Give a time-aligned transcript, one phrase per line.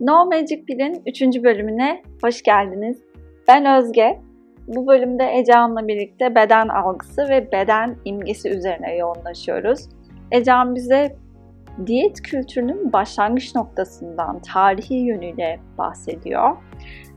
[0.00, 1.42] No Magic Pill'in 3.
[1.42, 3.02] bölümüne hoş geldiniz.
[3.48, 4.18] Ben Özge.
[4.66, 9.88] Bu bölümde Ecehan'la birlikte beden algısı ve beden imgesi üzerine yoğunlaşıyoruz.
[10.32, 11.16] Ecehan bize
[11.86, 16.56] diyet kültürünün başlangıç noktasından tarihi yönüyle bahsediyor.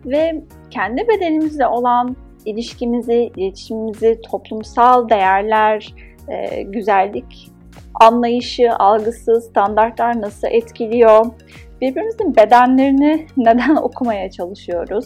[0.05, 5.95] Ve kendi bedenimizle olan ilişkimizi, iletişimimizi, toplumsal değerler,
[6.27, 7.51] e, güzellik
[7.93, 11.25] anlayışı, algısı, standartlar nasıl etkiliyor?
[11.81, 15.05] Birbirimizin bedenlerini neden okumaya çalışıyoruz?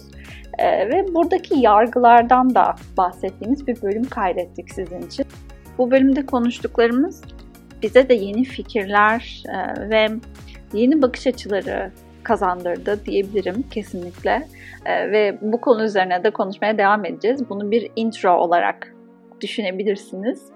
[0.59, 5.25] Ee, ve buradaki yargılardan da bahsettiğimiz bir bölüm kaydettik sizin için.
[5.77, 7.21] Bu bölümde konuştuklarımız
[7.81, 10.07] bize de yeni fikirler e, ve
[10.73, 11.91] yeni bakış açıları
[12.23, 14.47] kazandırdı diyebilirim kesinlikle.
[14.85, 17.49] E, ve bu konu üzerine de konuşmaya devam edeceğiz.
[17.49, 18.95] Bunu bir intro olarak
[19.41, 20.54] düşünebilirsiniz.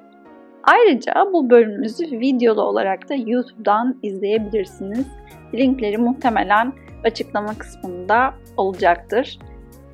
[0.70, 5.06] Ayrıca bu bölümümüzü videolu olarak da YouTube'dan izleyebilirsiniz.
[5.54, 6.74] Linkleri muhtemelen
[7.04, 9.40] açıklama kısmında olacaktır.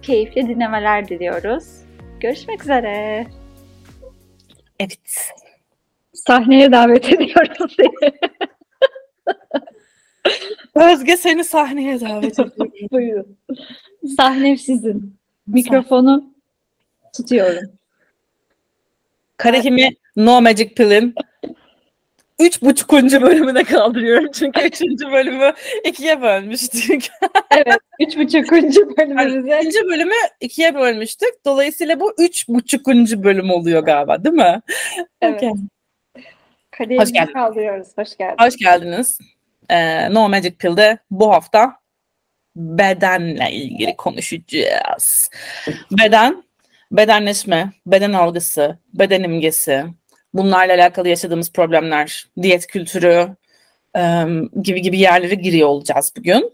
[0.02, 1.64] Keyifli dinlemeler diliyoruz.
[2.20, 3.28] Görüşmek üzere.
[4.80, 5.31] Evet.
[6.14, 8.12] Sahneye davet ediyorum seni.
[10.76, 12.72] Özge seni sahneye davet ediyorum.
[12.92, 13.38] Buyurun.
[14.18, 15.16] Sahne sizin.
[15.48, 16.34] Mikrofonu
[17.14, 17.72] tutuyorum.
[19.38, 21.16] Karehimi No Magic Pill'in
[22.40, 24.32] üç buçukuncu bölümüne kaldırıyorum.
[24.32, 27.08] Çünkü üçüncü bölümü ikiye bölmüştük.
[27.52, 27.80] evet.
[28.00, 29.50] Üç buçukuncu bölümümüze.
[29.50, 31.46] Yani ikinci bölümü ikiye bölmüştük.
[31.46, 34.62] Dolayısıyla bu üç buçukuncu bölüm oluyor galiba değil mi?
[35.22, 35.44] Evet.
[35.44, 36.98] Okay.
[36.98, 37.34] Hoş geldiniz.
[37.34, 37.88] kaldırıyoruz.
[37.98, 38.48] Hoş geldiniz.
[38.48, 39.20] Hoş geldiniz.
[39.70, 41.74] Ee, no Magic Pill'de bu hafta
[42.56, 45.30] bedenle ilgili konuşacağız.
[45.92, 46.44] Beden,
[46.92, 49.86] bedenleşme, beden algısı, beden imgesi,
[50.38, 53.28] bunlarla alakalı yaşadığımız problemler, diyet kültürü
[54.61, 56.52] gibi gibi yerlere giriyor olacağız bugün.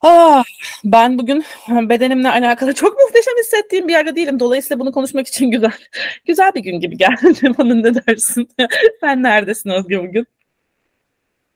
[0.00, 0.44] Ah,
[0.84, 4.40] ben bugün bedenimle alakalı çok muhteşem hissettiğim bir yerde değilim.
[4.40, 5.72] Dolayısıyla bunu konuşmak için güzel
[6.26, 7.58] güzel bir gün gibi geldi.
[7.58, 8.48] Bana ne dersin?
[9.00, 10.26] Sen neredesin Özge bugün?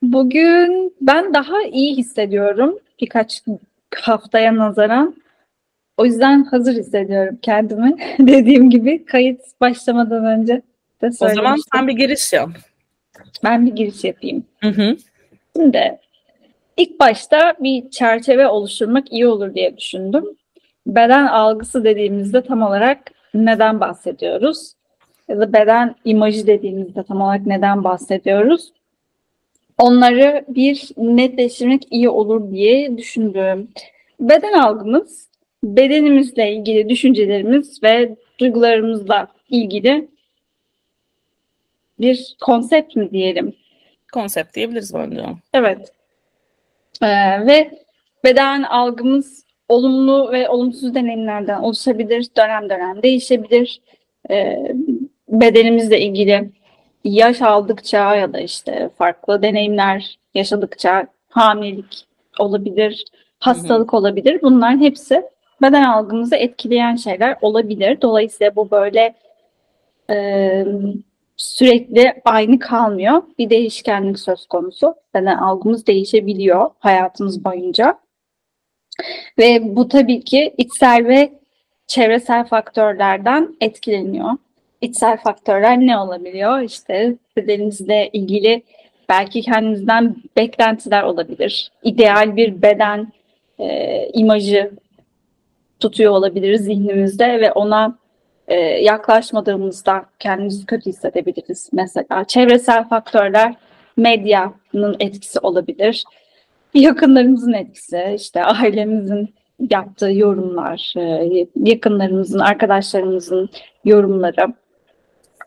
[0.02, 3.42] Bugün ben daha iyi hissediyorum birkaç
[3.94, 5.14] haftaya nazaran.
[6.00, 7.96] O yüzden hazır hissediyorum kendimi.
[8.18, 10.62] Dediğim gibi kayıt başlamadan önce
[11.02, 12.50] de O zaman sen bir giriş yap.
[13.44, 14.44] Ben bir giriş yapayım.
[14.60, 14.96] Hı hı.
[15.56, 15.98] Şimdi
[16.76, 20.24] ilk başta bir çerçeve oluşturmak iyi olur diye düşündüm.
[20.86, 22.98] Beden algısı dediğimizde tam olarak
[23.34, 24.72] neden bahsediyoruz?
[25.28, 28.72] Ya da beden imajı dediğimizde tam olarak neden bahsediyoruz?
[29.78, 33.68] Onları bir netleştirmek iyi olur diye düşündüm.
[34.20, 35.29] Beden algımız
[35.64, 40.08] bedenimizle ilgili düşüncelerimiz ve duygularımızla ilgili
[42.00, 43.54] bir konsept mi diyelim?
[44.12, 45.24] Konsept diyebiliriz bence.
[45.54, 45.92] Evet.
[47.02, 47.06] Ee,
[47.46, 47.70] ve
[48.24, 53.80] beden algımız olumlu ve olumsuz deneyimlerden oluşabilir, dönem dönem değişebilir.
[54.30, 54.72] Ee,
[55.28, 56.50] bedenimizle ilgili
[57.04, 62.06] yaş aldıkça ya da işte farklı deneyimler yaşadıkça hamilelik
[62.38, 63.04] olabilir,
[63.38, 64.00] hastalık hı hı.
[64.00, 64.42] olabilir.
[64.42, 65.22] Bunların hepsi
[65.62, 68.00] beden algımızı etkileyen şeyler olabilir.
[68.02, 69.14] Dolayısıyla bu böyle
[70.10, 70.64] e,
[71.36, 73.22] sürekli aynı kalmıyor.
[73.38, 74.94] Bir değişkenlik söz konusu.
[75.14, 77.98] Beden algımız değişebiliyor hayatımız boyunca.
[79.38, 81.32] Ve bu tabii ki içsel ve
[81.86, 84.30] çevresel faktörlerden etkileniyor.
[84.80, 86.60] İçsel faktörler ne olabiliyor?
[86.60, 88.62] İşte bedeninizle ilgili
[89.08, 91.72] belki kendinizden beklentiler olabilir.
[91.82, 93.12] İdeal bir beden
[93.58, 94.70] e, imajı
[95.80, 97.98] tutuyor olabiliriz zihnimizde ve ona
[98.48, 101.70] e, yaklaşmadığımızda kendimizi kötü hissedebiliriz.
[101.72, 103.54] Mesela çevresel faktörler
[103.96, 106.04] medyanın etkisi olabilir.
[106.74, 109.34] Yakınlarımızın etkisi, işte ailemizin
[109.70, 113.50] yaptığı yorumlar, e, yakınlarımızın, arkadaşlarımızın
[113.84, 114.54] yorumları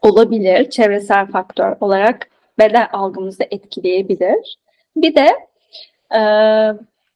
[0.01, 0.69] olabilir.
[0.69, 2.29] Çevresel faktör olarak
[2.59, 4.57] beden algımızı etkileyebilir.
[4.95, 5.29] Bir de
[6.15, 6.21] e,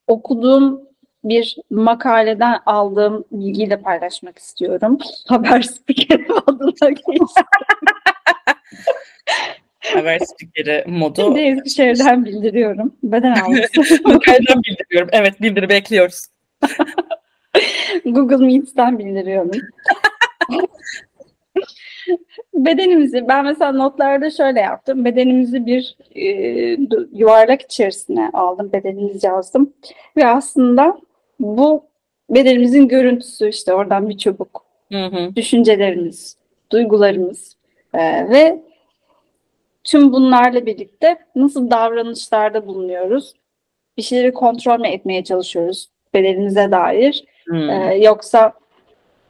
[0.08, 0.87] okuduğum
[1.24, 4.98] bir makaleden aldığım bilgiyi de paylaşmak istiyorum.
[5.28, 7.44] Haber spikerim adına geçti.
[9.94, 11.22] Haber spikeri modu.
[11.22, 12.96] Şimdi Eskişehir'den bildiriyorum.
[13.04, 14.04] Beden algısı.
[14.04, 15.10] Makaleden bildiriyorum.
[15.12, 16.26] Evet bildir bekliyoruz.
[18.06, 19.52] Google Meet'ten bildiriyorum.
[22.54, 25.06] bedenimizi ben mesela notlarda şöyle yaptım.
[25.06, 26.24] Bedenimizi bir e,
[27.14, 28.72] yuvarlak içerisine aldım.
[28.74, 29.74] Bedenimizi yazdım.
[30.18, 30.98] Ve aslında
[31.40, 31.84] bu
[32.30, 34.66] bedenimizin görüntüsü işte oradan bir çubuk.
[34.92, 35.36] Hı hı.
[35.36, 36.38] Düşüncelerimiz,
[36.72, 37.56] duygularımız
[37.94, 38.62] e, ve
[39.84, 43.34] tüm bunlarla birlikte nasıl davranışlarda bulunuyoruz?
[43.98, 47.26] bir şeyleri kontrol mü etmeye çalışıyoruz bedenimize dair?
[47.46, 47.70] Hmm.
[47.70, 48.54] Ee, yoksa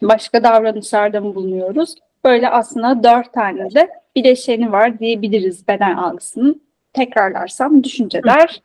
[0.02, 1.96] başka davranışlarda mı bulunuyoruz?
[2.26, 6.62] Böyle aslında dört tane de bileşeni var diyebiliriz beden algısının.
[6.94, 8.62] Tekrarlarsam düşünceler,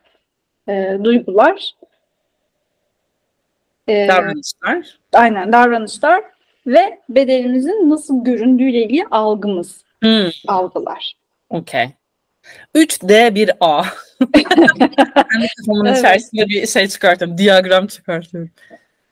[0.69, 1.75] e, duygular,
[3.87, 4.99] e, Davranışlar.
[5.13, 6.23] aynen davranışlar
[6.67, 10.29] ve bedenimizin nasıl göründüğüyle ilgili algımız, Hmm.
[10.47, 11.13] algılar.
[11.49, 11.89] Okey.
[12.75, 13.83] 3D bir A.
[14.33, 15.97] Kendi kafamın Evet.
[15.99, 17.37] içerisinde bir şey çıkartıyorum.
[17.37, 18.51] Diyagram çıkartıyorum.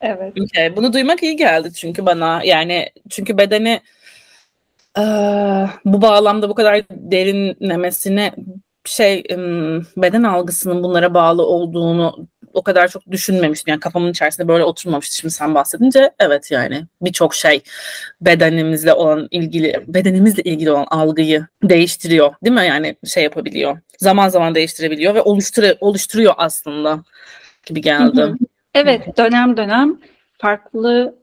[0.01, 0.33] Evet.
[0.41, 0.75] Okey.
[0.75, 2.41] Bunu duymak iyi geldi çünkü bana.
[2.44, 3.81] Yani çünkü bedeni
[4.97, 8.33] eee, bu bağlamda bu kadar derinlemesine
[8.85, 9.23] şey
[9.97, 13.71] beden algısının bunlara bağlı olduğunu o kadar çok düşünmemiştim.
[13.71, 16.11] Yani kafamın içerisinde böyle oturmamıştı şimdi sen bahsedince.
[16.19, 17.61] Evet yani birçok şey
[18.21, 22.33] bedenimizle olan ilgili bedenimizle ilgili olan algıyı değiştiriyor.
[22.43, 22.65] Değil mi?
[22.65, 23.77] Yani şey yapabiliyor.
[23.97, 27.03] Zaman zaman değiştirebiliyor ve oluştur oluşturuyor aslında
[27.65, 28.33] gibi geldi.
[28.73, 29.99] Evet, dönem dönem
[30.37, 31.15] farklı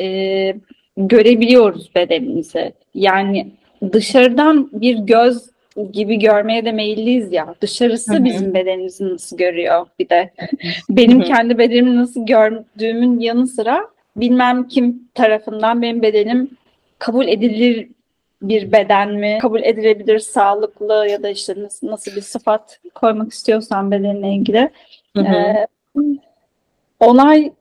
[0.00, 0.56] e,
[0.96, 2.72] görebiliyoruz bedenimizi.
[2.94, 3.52] Yani
[3.92, 5.49] dışarıdan bir göz
[5.92, 7.54] gibi görmeye de meyilliyiz ya.
[7.60, 8.24] Dışarısı Hı hı.
[8.24, 10.30] bizim bedenimizi nasıl görüyor bir de.
[10.90, 11.26] Benim Hı hı.
[11.26, 13.86] kendi bedenimi nasıl gördüğümün yanı sıra
[14.16, 16.50] bilmem kim tarafından benim bedenim
[16.98, 17.88] kabul edilir
[18.42, 19.38] bir beden mi?
[19.42, 24.70] Kabul edilebilir, sağlıklı ya da işte nasıl, nasıl bir sıfat koymak istiyorsan bedenine ilgili.
[25.16, 25.34] Hı hı.
[25.34, 25.66] Ee,
[27.00, 27.52] onay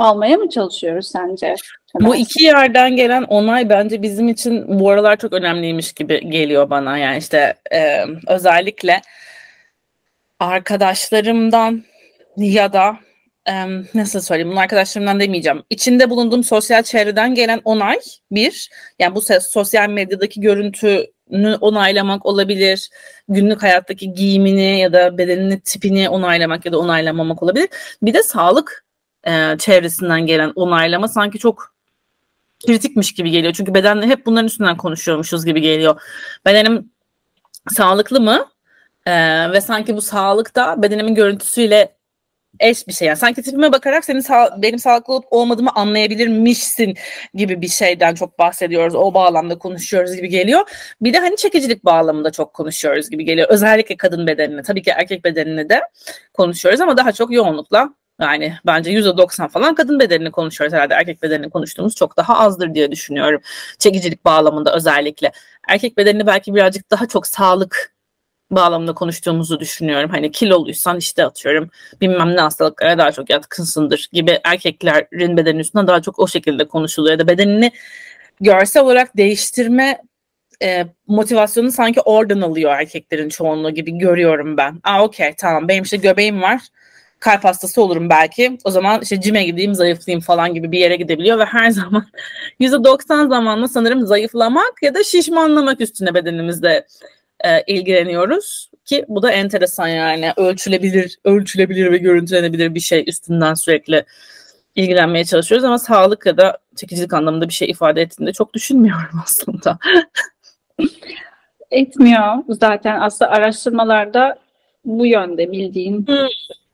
[0.00, 1.54] almaya mı çalışıyoruz sence?
[2.00, 6.98] Bu iki yerden gelen onay bence bizim için bu aralar çok önemliymiş gibi geliyor bana.
[6.98, 9.00] Yani işte e, özellikle
[10.40, 11.84] arkadaşlarımdan
[12.36, 12.96] ya da
[13.48, 13.52] e,
[13.94, 15.62] nasıl söyleyeyim bunu arkadaşlarımdan demeyeceğim.
[15.70, 17.98] İçinde bulunduğum sosyal çevreden gelen onay
[18.30, 18.70] bir.
[18.98, 22.90] Yani bu sosyal medyadaki görüntünü onaylamak olabilir.
[23.28, 27.68] Günlük hayattaki giyimini ya da bedenini tipini onaylamak ya da onaylamamak olabilir.
[28.02, 28.89] Bir de sağlık
[29.26, 31.74] e, çevresinden gelen onaylama sanki çok
[32.66, 33.52] kritikmiş gibi geliyor.
[33.52, 36.00] Çünkü bedenle hep bunların üstünden konuşuyormuşuz gibi geliyor.
[36.46, 36.90] Bedenim
[37.68, 38.46] sağlıklı mı?
[39.06, 41.96] Ee, ve sanki bu sağlık da bedenimin görüntüsüyle
[42.60, 43.08] eş bir şey.
[43.08, 46.94] Yani sanki tipime bakarak senin sağ, benim sağlıklı olup olmadığımı anlayabilirmişsin
[47.34, 48.94] gibi bir şeyden çok bahsediyoruz.
[48.94, 50.60] O bağlamda konuşuyoruz gibi geliyor.
[51.00, 53.48] Bir de hani çekicilik bağlamında çok konuşuyoruz gibi geliyor.
[53.50, 54.62] Özellikle kadın bedenine.
[54.62, 55.80] Tabii ki erkek bedenine de
[56.34, 60.94] konuşuyoruz ama daha çok yoğunlukla yani bence %90 falan kadın bedenini konuşuyoruz herhalde.
[60.94, 63.40] Erkek bedenini konuştuğumuz çok daha azdır diye düşünüyorum.
[63.78, 65.32] Çekicilik bağlamında özellikle.
[65.68, 67.94] Erkek bedenini belki birazcık daha çok sağlık
[68.50, 70.10] bağlamında konuştuğumuzu düşünüyorum.
[70.10, 71.70] Hani kiloluysan işte atıyorum
[72.00, 77.12] bilmem ne hastalıklara daha çok yatkınsındır gibi erkeklerin bedenin üstünden daha çok o şekilde konuşuluyor.
[77.12, 77.72] Ya da bedenini
[78.40, 80.02] görsel olarak değiştirme
[80.62, 84.80] e, motivasyonu sanki oradan alıyor erkeklerin çoğunluğu gibi görüyorum ben.
[84.84, 86.60] Aa okey tamam benim işte göbeğim var
[87.20, 88.58] kalp hastası olurum belki.
[88.64, 92.06] O zaman işte cime gideyim, zayıflayayım falan gibi bir yere gidebiliyor ve her zaman
[92.60, 96.86] %90 zamanla sanırım zayıflamak ya da şişmanlamak üstüne bedenimizde
[97.44, 104.04] e, ilgileniyoruz ki bu da enteresan yani ölçülebilir, ölçülebilir ve görüntülenebilir bir şey üstünden sürekli
[104.74, 109.20] ilgilenmeye çalışıyoruz ama sağlık ya da çekicilik anlamında bir şey ifade ettiğini de çok düşünmüyorum
[109.24, 109.78] aslında.
[111.70, 114.38] Etmiyor zaten aslında araştırmalarda
[114.84, 116.26] bu yönde bildiğin Hmm.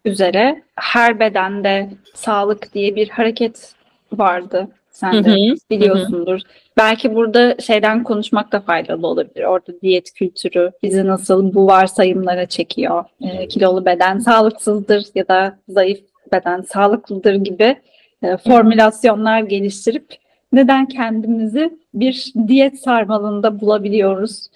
[0.06, 3.72] Üzere her bedende sağlık diye bir hareket
[4.12, 4.68] vardı.
[4.90, 6.40] Sen Hı de hı, biliyorsundur.
[6.76, 9.44] Belki burada şeyden konuşmak da faydalı olabilir.
[9.44, 13.04] Orada diyet kültürü bizi nasıl bu varsayımlara çekiyor.
[13.20, 16.00] Ee, kilolu beden sağlıksızdır ya da zayıf
[16.32, 17.76] beden sağlıklıdır gibi
[18.22, 20.06] e, formülasyonlar geliştirip
[20.52, 24.48] neden kendimizi bir diyet sarmalında bulabiliyoruz?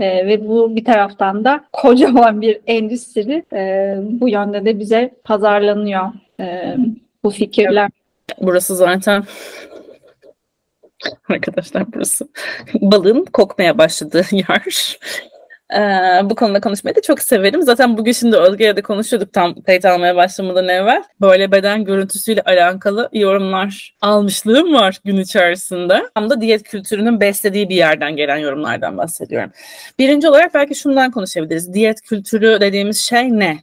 [0.00, 6.12] Ee, ve bu bir taraftan da kocaman bir endüstri e, bu yönde de bize pazarlanıyor
[6.40, 6.76] e,
[7.24, 7.90] bu fikirler.
[8.40, 9.24] Burası zaten
[11.28, 12.28] arkadaşlar burası
[12.74, 14.98] balığın kokmaya başladığı yer.
[15.74, 15.78] Ee,
[16.24, 17.62] bu konuda konuşmayı da çok severim.
[17.62, 21.04] Zaten bugün şimdi Özge'yle de konuşuyorduk tam kayıt almaya başlamadan evvel.
[21.20, 26.02] Böyle beden görüntüsüyle alakalı yorumlar almışlığım var gün içerisinde.
[26.14, 29.50] Tam da diyet kültürünün beslediği bir yerden gelen yorumlardan bahsediyorum.
[29.98, 31.74] Birinci olarak belki şundan konuşabiliriz.
[31.74, 33.58] Diyet kültürü dediğimiz şey ne?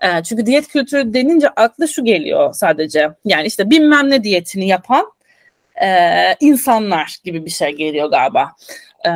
[0.00, 3.10] Ee, çünkü diyet kültürü denince akla şu geliyor sadece.
[3.24, 5.06] Yani işte bilmem ne diyetini yapan
[5.82, 5.88] e,
[6.40, 8.52] insanlar gibi bir şey geliyor galiba.
[9.06, 9.10] E,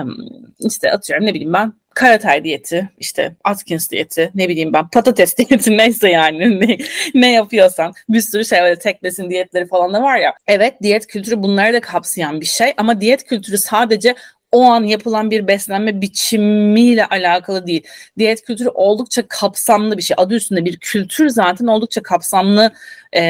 [0.60, 5.78] işte atıyorum ne bileyim ben Karatay diyeti, işte Atkins diyeti, ne bileyim ben patates diyeti
[5.78, 6.78] neyse yani ne,
[7.14, 10.34] ne yapıyorsan bir sürü şey böyle tek besin diyetleri falan da var ya.
[10.46, 14.14] Evet diyet kültürü bunları da kapsayan bir şey ama diyet kültürü sadece
[14.52, 17.82] o an yapılan bir beslenme biçimiyle alakalı değil.
[18.18, 20.14] Diyet kültürü oldukça kapsamlı bir şey.
[20.18, 22.72] Adı üstünde bir kültür zaten oldukça kapsamlı
[23.12, 23.22] e,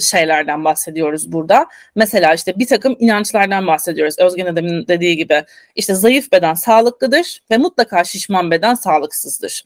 [0.00, 1.66] şeylerden bahsediyoruz burada.
[1.94, 4.18] Mesela işte bir takım inançlardan bahsediyoruz.
[4.18, 9.64] Özgen Adem'in dediği gibi işte zayıf beden sağlıklıdır ve mutlaka şişman beden sağlıksızdır.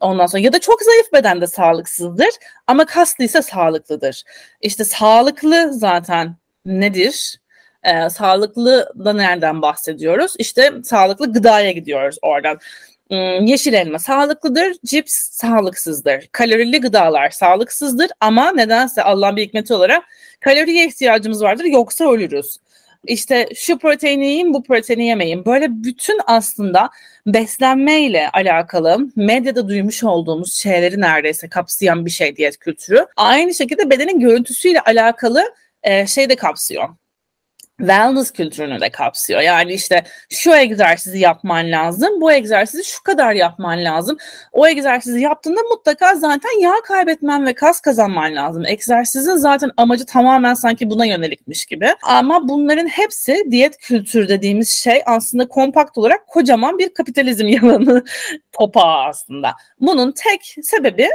[0.00, 2.30] Ondan sonra ya da çok zayıf beden de sağlıksızdır
[2.66, 4.22] ama kaslıysa sağlıklıdır.
[4.60, 6.36] İşte sağlıklı zaten
[6.66, 7.41] nedir?
[7.84, 10.34] Ee, sağlıklı da nereden bahsediyoruz?
[10.38, 12.58] İşte sağlıklı gıdaya gidiyoruz oradan.
[13.10, 16.28] Hmm, yeşil elma sağlıklıdır, cips sağlıksızdır.
[16.32, 20.04] Kalorili gıdalar sağlıksızdır ama nedense Allah'ın bir hikmeti olarak
[20.40, 22.58] kaloriye ihtiyacımız vardır yoksa ölürüz
[23.06, 25.44] işte şu proteini yiyin bu proteini yemeyin.
[25.44, 26.90] Böyle bütün aslında
[27.26, 33.06] beslenmeyle alakalı medyada duymuş olduğumuz şeyleri neredeyse kapsayan bir şey diyet kültürü.
[33.16, 36.88] Aynı şekilde bedenin görüntüsüyle alakalı e, şey de kapsıyor
[37.80, 39.40] wellness kültürünü de kapsıyor.
[39.40, 44.16] Yani işte şu egzersizi yapman lazım, bu egzersizi şu kadar yapman lazım.
[44.52, 48.66] O egzersizi yaptığında mutlaka zaten yağ kaybetmen ve kas kazanman lazım.
[48.66, 51.88] Egzersizin zaten amacı tamamen sanki buna yönelikmiş gibi.
[52.02, 58.04] Ama bunların hepsi diyet kültürü dediğimiz şey aslında kompakt olarak kocaman bir kapitalizm yalanı
[58.52, 59.52] topağı aslında.
[59.80, 61.08] Bunun tek sebebi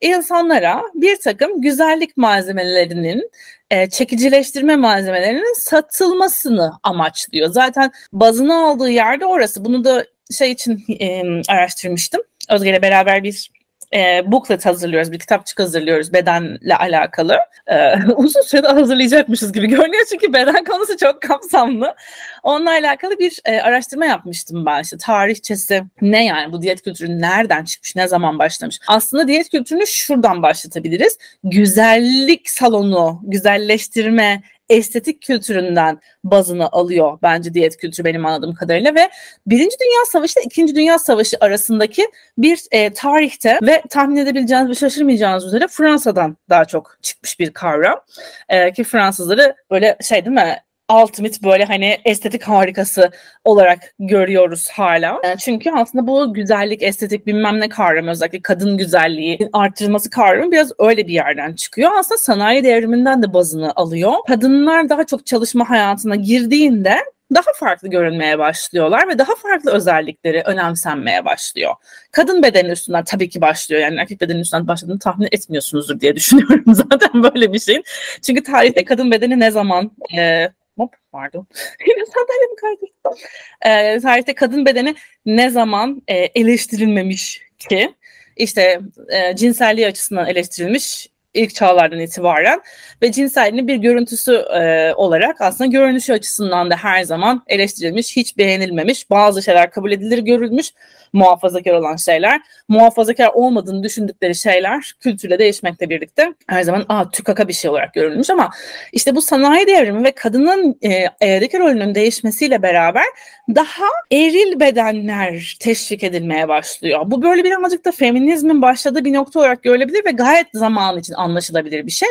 [0.00, 3.30] insanlara bir takım güzellik malzemelerinin
[3.74, 7.48] e, çekicileştirme malzemelerinin satılmasını amaçlıyor.
[7.48, 9.64] Zaten bazını aldığı yerde orası.
[9.64, 10.06] Bunu da
[10.38, 12.20] şey için e, araştırmıştım.
[12.50, 13.50] Özge ile beraber bir
[13.94, 17.38] e, booklet hazırlıyoruz, bir kitapçık hazırlıyoruz bedenle alakalı.
[17.66, 21.94] E, uzun sürede hazırlayacakmışız gibi görünüyor çünkü beden konusu çok kapsamlı.
[22.42, 27.64] Onunla alakalı bir e, araştırma yapmıştım ben işte tarihçesi ne yani bu diyet kültürü nereden
[27.64, 28.80] çıkmış, ne zaman başlamış?
[28.86, 31.18] Aslında diyet kültürünü şuradan başlatabiliriz.
[31.44, 39.10] Güzellik salonu, güzelleştirme, estetik kültüründen bazını alıyor bence diyet kültürü benim anladığım kadarıyla ve
[39.46, 44.74] Birinci Dünya Savaşı ile İkinci Dünya Savaşı arasındaki bir e, tarihte ve tahmin edebileceğiniz ve
[44.74, 48.00] şaşırmayacağınız üzere Fransa'dan daha çok çıkmış bir kavram.
[48.48, 50.56] E, ki Fransızları böyle şey değil mi
[50.92, 53.10] ultimate böyle hani estetik harikası
[53.44, 55.20] olarak görüyoruz hala.
[55.38, 61.06] Çünkü aslında bu güzellik, estetik bilmem ne kavramı özellikle kadın güzelliği arttırılması kavramı biraz öyle
[61.06, 61.90] bir yerden çıkıyor.
[61.98, 64.12] Aslında sanayi devriminden de bazını alıyor.
[64.28, 66.96] Kadınlar daha çok çalışma hayatına girdiğinde
[67.34, 71.74] daha farklı görünmeye başlıyorlar ve daha farklı özellikleri önemsenmeye başlıyor.
[72.12, 73.82] Kadın bedeni üstünden tabii ki başlıyor.
[73.82, 77.84] Yani erkek bedeni üstünden başladığını tahmin etmiyorsunuzdur diye düşünüyorum zaten böyle bir şeyin.
[78.22, 81.46] Çünkü tarihte kadın bedeni ne zaman e, Hop pardon.
[81.86, 83.28] Yine sandalyemi kaydırdım.
[83.66, 84.94] Ee, tarihte kadın bedeni
[85.26, 87.94] ne zaman e, eleştirilmemiş ki?
[88.36, 92.60] İşte e, cinselliği açısından eleştirilmiş ilk çağlardan itibaren
[93.02, 99.10] ve cinselliğinin bir görüntüsü e, olarak aslında görünüşü açısından da her zaman eleştirilmiş, hiç beğenilmemiş,
[99.10, 100.72] bazı şeyler kabul edilir görülmüş,
[101.12, 107.52] muhafazakar olan şeyler, muhafazakar olmadığını düşündükleri şeyler kültürle değişmekle birlikte her zaman aa tükaka bir
[107.52, 108.50] şey olarak görülmüş ama
[108.92, 113.04] işte bu sanayi devrimi ve kadının e, rolünün değişmesiyle beraber
[113.48, 117.02] daha eril bedenler teşvik edilmeye başlıyor.
[117.04, 121.86] Bu böyle birazcık da feminizmin başladığı bir nokta olarak görülebilir ve gayet zaman için anlaşılabilir
[121.86, 122.08] bir şey.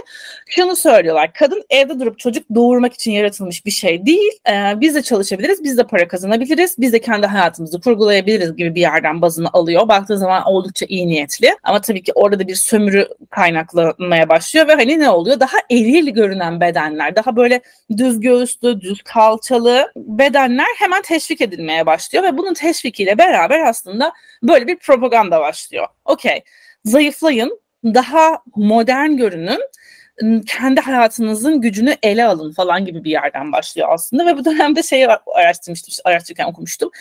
[0.48, 4.32] Şunu söylüyorlar, kadın evde durup çocuk doğurmak için yaratılmış bir şey değil.
[4.50, 8.82] Ee, biz de çalışabiliriz, biz de para kazanabiliriz, biz de kendi hayatımızı kurgulayabiliriz gibi bir
[8.82, 9.88] yerden bazını alıyor.
[9.88, 11.56] Baktığı zaman oldukça iyi niyetli.
[11.64, 15.40] Ama tabii ki orada da bir sömürü kaynaklanmaya başlıyor ve hani ne oluyor?
[15.40, 17.62] Daha eril görünen bedenler, daha böyle
[17.98, 24.68] düz göğüslü, düz kalçalı bedenler hemen teşvik edilmeye başlıyor ve bunun teşvikiyle beraber aslında böyle
[24.68, 25.88] bir propaganda başlıyor.
[26.06, 26.44] Okey,
[26.86, 29.60] zayıflayın, daha modern görünün,
[30.46, 35.08] kendi hayatınızın gücünü ele alın falan gibi bir yerden başlıyor aslında ve bu dönemde şeyi
[35.08, 36.92] araştırmıştım, araştırırken okumuştum.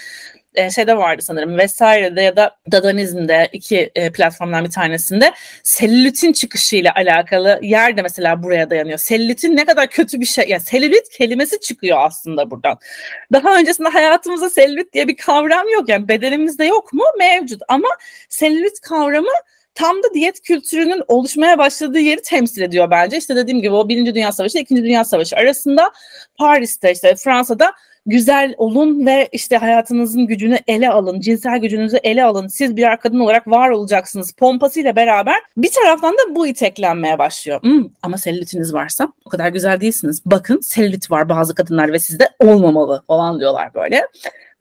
[0.54, 6.92] E, şeyde vardı sanırım vesairede ya da Dadanizm'de iki e, platformdan bir tanesinde selülitin çıkışıyla
[6.94, 8.98] alakalı yer de mesela buraya dayanıyor.
[8.98, 10.48] Selülitin ne kadar kötü bir şey.
[10.48, 12.78] Yani selülit kelimesi çıkıyor aslında buradan.
[13.32, 15.88] Daha öncesinde hayatımızda selülit diye bir kavram yok.
[15.88, 17.04] Yani bedenimizde yok mu?
[17.18, 17.62] Mevcut.
[17.68, 17.88] Ama
[18.28, 19.32] selülit kavramı
[19.74, 23.16] tam da diyet kültürünün oluşmaya başladığı yeri temsil ediyor bence.
[23.16, 25.92] İşte dediğim gibi o Birinci Dünya Savaşı ile İkinci Dünya Savaşı arasında
[26.38, 27.72] Paris'te işte Fransa'da
[28.06, 32.46] güzel olun ve işte hayatınızın gücünü ele alın, cinsel gücünüzü ele alın.
[32.48, 37.62] Siz bir kadın olarak var olacaksınız pompasıyla beraber bir taraftan da bu iteklenmeye başlıyor.
[37.62, 40.22] Hmm, ama selülitiniz varsa o kadar güzel değilsiniz.
[40.26, 44.06] Bakın selülit var bazı kadınlar ve sizde olmamalı falan diyorlar böyle.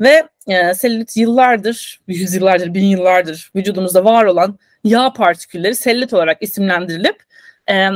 [0.01, 7.23] Ve e, selülit yıllardır, yüzyıllardır, bin yıllardır vücudumuzda var olan yağ partikülleri selülit olarak isimlendirilip
[7.69, 7.87] e,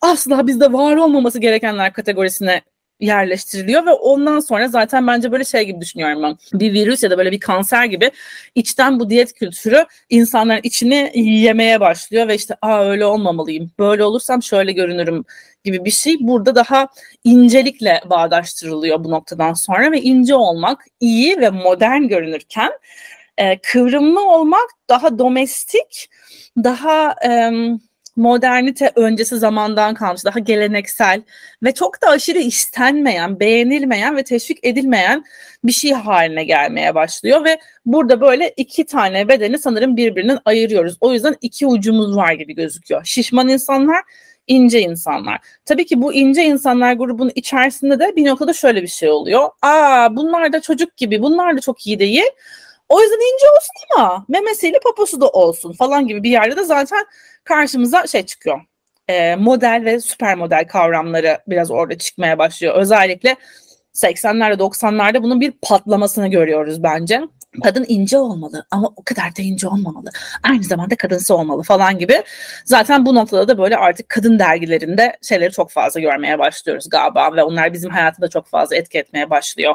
[0.00, 2.62] asla bizde var olmaması gerekenler kategorisine
[3.00, 6.60] yerleştiriliyor ve ondan sonra zaten bence böyle şey gibi düşünüyorum ben.
[6.60, 8.10] Bir virüs ya da böyle bir kanser gibi
[8.54, 13.70] içten bu diyet kültürü insanların içini yemeye başlıyor ve işte aa öyle olmamalıyım.
[13.78, 15.24] Böyle olursam şöyle görünürüm
[15.64, 16.88] gibi bir şey burada daha
[17.24, 22.70] incelikle bağdaştırılıyor bu noktadan sonra ve ince olmak iyi ve modern görünürken
[23.40, 26.10] e, kıvrımlı olmak daha domestik,
[26.56, 27.50] daha e,
[28.16, 31.22] modernite öncesi zamandan kalmış, daha geleneksel
[31.62, 35.24] ve çok da aşırı istenmeyen, beğenilmeyen ve teşvik edilmeyen
[35.64, 40.96] bir şey haline gelmeye başlıyor ve burada böyle iki tane bedeni sanırım birbirinden ayırıyoruz.
[41.00, 43.04] O yüzden iki ucumuz var gibi gözüküyor.
[43.04, 44.02] Şişman insanlar
[44.46, 45.38] ince insanlar.
[45.64, 49.48] Tabii ki bu ince insanlar grubunun içerisinde de bir noktada şöyle bir şey oluyor.
[49.62, 52.30] Aa bunlar da çocuk gibi, bunlar da çok iyi değil.
[52.90, 57.06] O yüzden ince olsun ama memesiyle poposu da olsun falan gibi bir yerde de zaten
[57.44, 58.60] karşımıza şey çıkıyor.
[59.08, 62.74] E, model ve süper model kavramları biraz orada çıkmaya başlıyor.
[62.74, 63.36] Özellikle
[63.94, 67.20] 80'lerde 90'larda bunun bir patlamasını görüyoruz bence.
[67.64, 70.10] Kadın ince olmalı ama o kadar da ince olmamalı.
[70.42, 72.22] Aynı zamanda kadınsı olmalı falan gibi.
[72.64, 77.42] Zaten bu noktada da böyle artık kadın dergilerinde şeyleri çok fazla görmeye başlıyoruz galiba ve
[77.42, 79.74] onlar bizim hayatında çok fazla etki etmeye başlıyor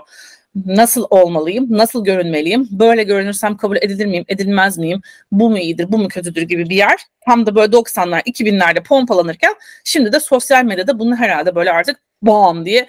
[0.66, 5.98] nasıl olmalıyım, nasıl görünmeliyim, böyle görünürsem kabul edilir miyim, edilmez miyim, bu mu iyidir, bu
[5.98, 7.00] mu kötüdür gibi bir yer.
[7.26, 12.66] Tam da böyle 90'lar, 2000'lerde pompalanırken şimdi de sosyal medyada bunu herhalde böyle artık bam
[12.66, 12.88] diye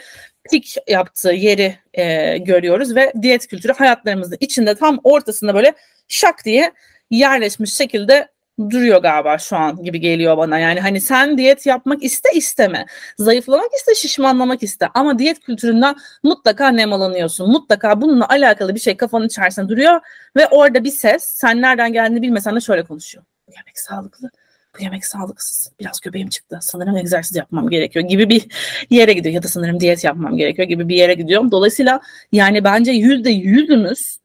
[0.50, 5.74] pik yaptığı yeri e, görüyoruz ve diyet kültürü hayatlarımızın içinde tam ortasında böyle
[6.08, 6.72] şak diye
[7.10, 8.28] yerleşmiş şekilde
[8.70, 10.58] duruyor galiba şu an gibi geliyor bana.
[10.58, 12.86] Yani hani sen diyet yapmak iste isteme.
[13.18, 14.88] Zayıflamak iste, şişmanlamak iste.
[14.94, 17.50] Ama diyet kültüründen mutlaka nemalanıyorsun.
[17.50, 20.00] Mutlaka bununla alakalı bir şey kafanın içerisinde duruyor
[20.36, 23.24] ve orada bir ses sen nereden geldiğini bilmesen de şöyle konuşuyor.
[23.48, 24.30] Bu yemek sağlıklı.
[24.78, 25.72] Bu yemek sağlıksız.
[25.80, 26.58] Biraz göbeğim çıktı.
[26.62, 28.46] Sanırım egzersiz yapmam gerekiyor gibi bir
[28.90, 29.34] yere gidiyor.
[29.34, 31.50] Ya da sanırım diyet yapmam gerekiyor gibi bir yere gidiyorum.
[31.50, 32.00] Dolayısıyla
[32.32, 34.18] yani bence yüzde yüzümüz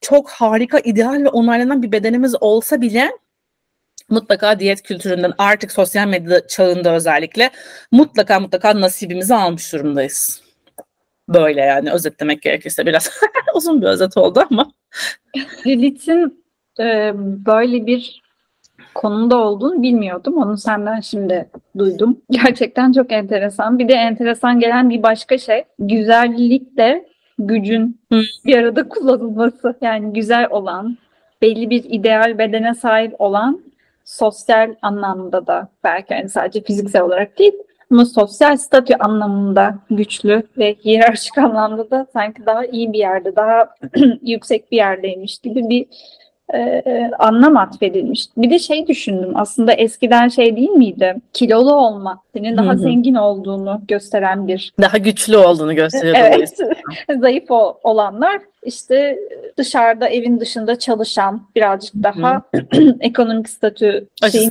[0.00, 3.10] çok harika, ideal ve onaylanan bir bedenimiz olsa bile
[4.10, 7.50] mutlaka diyet kültüründen artık sosyal medya çağında özellikle
[7.92, 10.42] mutlaka mutlaka nasibimizi almış durumdayız.
[11.28, 13.10] Böyle yani özetlemek gerekirse biraz
[13.54, 14.72] uzun bir özet oldu ama.
[15.66, 16.44] Lilith'in
[16.80, 17.12] e,
[17.46, 18.22] böyle bir
[18.94, 20.36] konumda olduğunu bilmiyordum.
[20.36, 22.20] Onu senden şimdi duydum.
[22.30, 23.78] Gerçekten çok enteresan.
[23.78, 25.64] Bir de enteresan gelen bir başka şey.
[25.78, 27.06] Güzellik de
[27.38, 28.00] gücün
[28.46, 29.74] bir arada kullanılması.
[29.80, 30.98] Yani güzel olan,
[31.42, 33.60] belli bir ideal bedene sahip olan
[34.04, 37.52] sosyal anlamda da belki yani sadece fiziksel olarak değil
[37.92, 43.74] ama sosyal statü anlamında güçlü ve hiyerarşik anlamda da sanki daha iyi bir yerde, daha
[44.22, 45.86] yüksek bir yerdeymiş gibi bir
[46.54, 48.26] e, anlam atfedilmiş.
[48.36, 51.16] Bir de şey düşündüm aslında eskiden şey değil miydi?
[51.32, 52.78] Kilolu olma senin daha Hı-hı.
[52.78, 54.72] zengin olduğunu gösteren bir.
[54.80, 56.16] Daha güçlü olduğunu gösteriyor.
[56.18, 56.58] evet.
[57.20, 57.50] Zayıf
[57.84, 59.18] olanlar işte
[59.58, 62.42] dışarıda evin dışında çalışan birazcık daha
[63.00, 64.08] ekonomik statü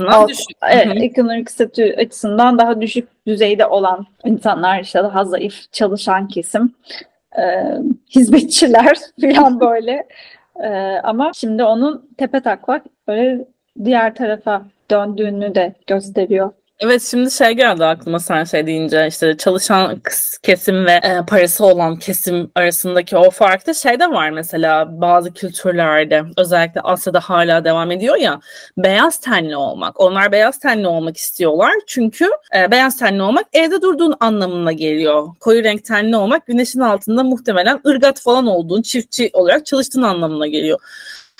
[0.08, 0.58] alt, düşük.
[0.70, 6.74] Evet, ekonomik statü açısından daha düşük düzeyde olan insanlar işte daha zayıf çalışan kesim.
[7.38, 7.44] E,
[8.16, 8.98] hizmetçiler
[9.36, 10.08] falan böyle
[10.64, 13.48] ee, ama şimdi onun tepe taklak böyle
[13.86, 16.52] diğer tarafa döndüğünü de gösteriyor.
[16.84, 20.02] Evet şimdi şey geldi aklıma sen şey deyince işte çalışan
[20.44, 26.24] kesim ve e, parası olan kesim arasındaki o farkta şey de var mesela bazı kültürlerde
[26.38, 28.40] özellikle Asya'da hala devam ediyor ya
[28.78, 30.00] beyaz tenli olmak.
[30.00, 35.28] Onlar beyaz tenli olmak istiyorlar çünkü e, beyaz tenli olmak evde durduğun anlamına geliyor.
[35.40, 40.80] Koyu renk tenli olmak güneşin altında muhtemelen ırgat falan olduğun çiftçi olarak çalıştığın anlamına geliyor.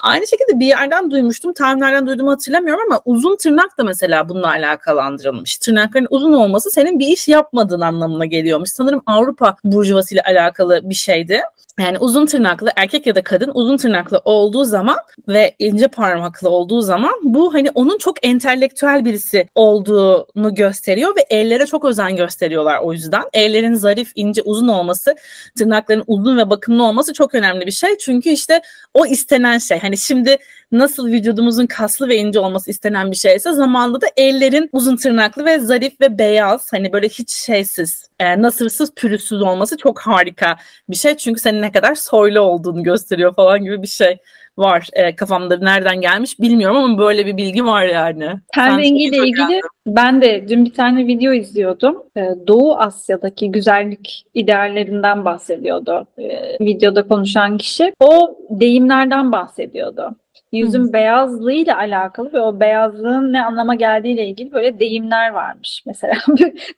[0.02, 1.54] Aynı şekilde bir yerden duymuştum.
[1.54, 5.58] Tam nereden duyduğumu hatırlamıyorum ama uzun tırnak da mesela bununla alakalandırılmış.
[5.58, 8.70] Tırnakların uzun olması senin bir iş yapmadığın anlamına geliyormuş.
[8.70, 11.42] Sanırım Avrupa burjuvası ile alakalı bir şeydi.
[11.80, 16.82] Yani uzun tırnaklı erkek ya da kadın uzun tırnaklı olduğu zaman ve ince parmaklı olduğu
[16.82, 22.94] zaman bu hani onun çok entelektüel birisi olduğunu gösteriyor ve ellere çok özen gösteriyorlar o
[22.94, 23.24] yüzden.
[23.34, 25.16] Ellerin zarif, ince, uzun olması,
[25.58, 27.98] tırnakların uzun ve bakımlı olması çok önemli bir şey.
[27.98, 28.62] Çünkü işte
[28.94, 29.80] o istenen şey.
[29.80, 30.38] Hani şimdi
[30.72, 35.60] nasıl vücudumuzun kaslı ve ince olması istenen bir şeyse zamanında da ellerin uzun tırnaklı ve
[35.60, 40.56] zarif ve beyaz hani böyle hiç şeysiz, e, nasırsız, pürüzsüz olması çok harika
[40.90, 41.18] bir şey.
[41.18, 44.18] Çünkü senin ne kadar soylu olduğunu gösteriyor falan gibi bir şey
[44.58, 48.30] var e, kafamda nereden gelmiş bilmiyorum ama böyle bir bilgi var yani.
[48.54, 52.04] Ten rengiyle ilgili ben de dün bir tane video izliyordum.
[52.18, 57.94] E, Doğu Asya'daki güzellik ideallerinden bahsediyordu e, videoda konuşan kişi.
[58.00, 60.16] O deyimlerden bahsediyordu
[60.52, 60.94] yüzün Hı.
[60.94, 65.84] beyazlığıyla alakalı ve o beyazlığın ne anlama geldiğiyle ilgili böyle deyimler varmış.
[65.86, 66.14] Mesela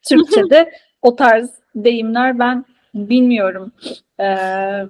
[0.10, 3.72] Türkçe'de o tarz deyimler ben bilmiyorum.
[4.20, 4.86] Ee,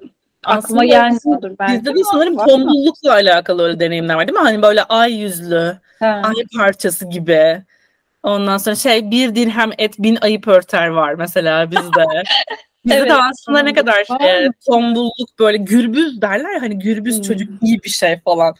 [0.46, 1.74] aklıma gelmiyordur belki.
[1.74, 4.44] Bizde de sanırım tombullukla alakalı öyle deneyimler var değil mi?
[4.44, 6.06] Hani böyle ay yüzlü, He.
[6.06, 7.64] ay parçası gibi.
[8.24, 12.06] Ondan sonra şey bir dirhem et bin ayıp örter var mesela bizde.
[12.86, 17.24] Bizde evet, de aslında ne kadar e, tombulluk böyle gürbüz derler hani gürbüz hmm.
[17.24, 18.56] çocuk iyi bir şey falan.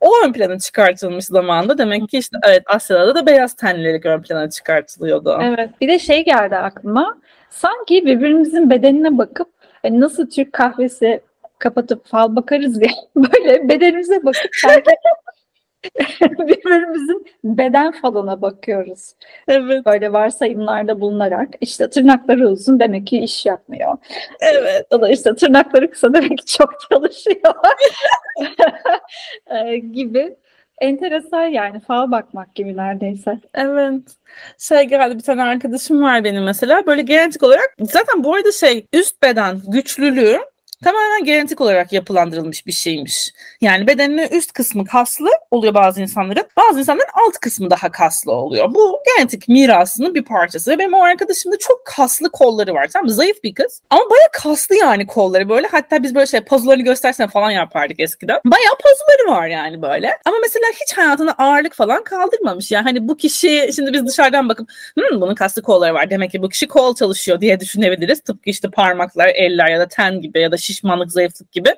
[0.00, 4.50] O ön plana çıkartılmış zamanda demek ki işte evet Asya'da da beyaz tenlilik ön plana
[4.50, 5.38] çıkartılıyordu.
[5.42, 7.18] Evet bir de şey geldi aklıma
[7.50, 9.48] sanki birbirimizin bedenine bakıp
[9.82, 11.20] hani nasıl Türk kahvesi
[11.58, 14.90] kapatıp fal bakarız ya böyle bedenimize bakıp sanki
[16.20, 19.14] birbirimizin beden falına bakıyoruz.
[19.48, 19.86] Evet.
[19.86, 23.96] Böyle varsayımlarda bulunarak işte tırnakları uzun demek ki iş yapmıyor.
[24.40, 24.86] Evet.
[24.92, 27.54] Ya da işte tırnakları kısa demek ki çok çalışıyor.
[29.50, 30.36] Ee, gibi
[30.80, 33.38] enteresan yani fal bakmak gibi neredeyse.
[33.54, 34.02] Evet.
[34.58, 38.86] Şey geldi bir tane arkadaşım var benim mesela böyle genetik olarak zaten bu arada şey
[38.92, 40.38] üst beden güçlülüğü
[40.84, 43.32] tamamen genetik olarak yapılandırılmış bir şeymiş.
[43.60, 46.44] Yani bedeninin üst kısmı kaslı oluyor bazı insanların.
[46.56, 48.74] Bazı insanların alt kısmı daha kaslı oluyor.
[48.74, 50.78] Bu genetik mirasının bir parçası.
[50.78, 52.88] Benim o arkadaşımda çok kaslı kolları var.
[52.92, 53.08] Tamam?
[53.08, 53.80] Zayıf bir kız.
[53.90, 55.66] Ama baya kaslı yani kolları böyle.
[55.66, 58.40] Hatta biz böyle şey pozularını göstersen falan yapardık eskiden.
[58.44, 60.18] Baya pozuları var yani böyle.
[60.24, 62.70] Ama mesela hiç hayatında ağırlık falan kaldırmamış.
[62.70, 64.68] Yani hani bu kişi şimdi biz dışarıdan bakıp
[64.98, 66.10] Hı, bunun kaslı kolları var.
[66.10, 68.20] Demek ki bu kişi kol çalışıyor diye düşünebiliriz.
[68.20, 71.74] Tıpkı işte parmaklar, eller ya da ten gibi ya da şiş şişmanlık, zayıflık gibi.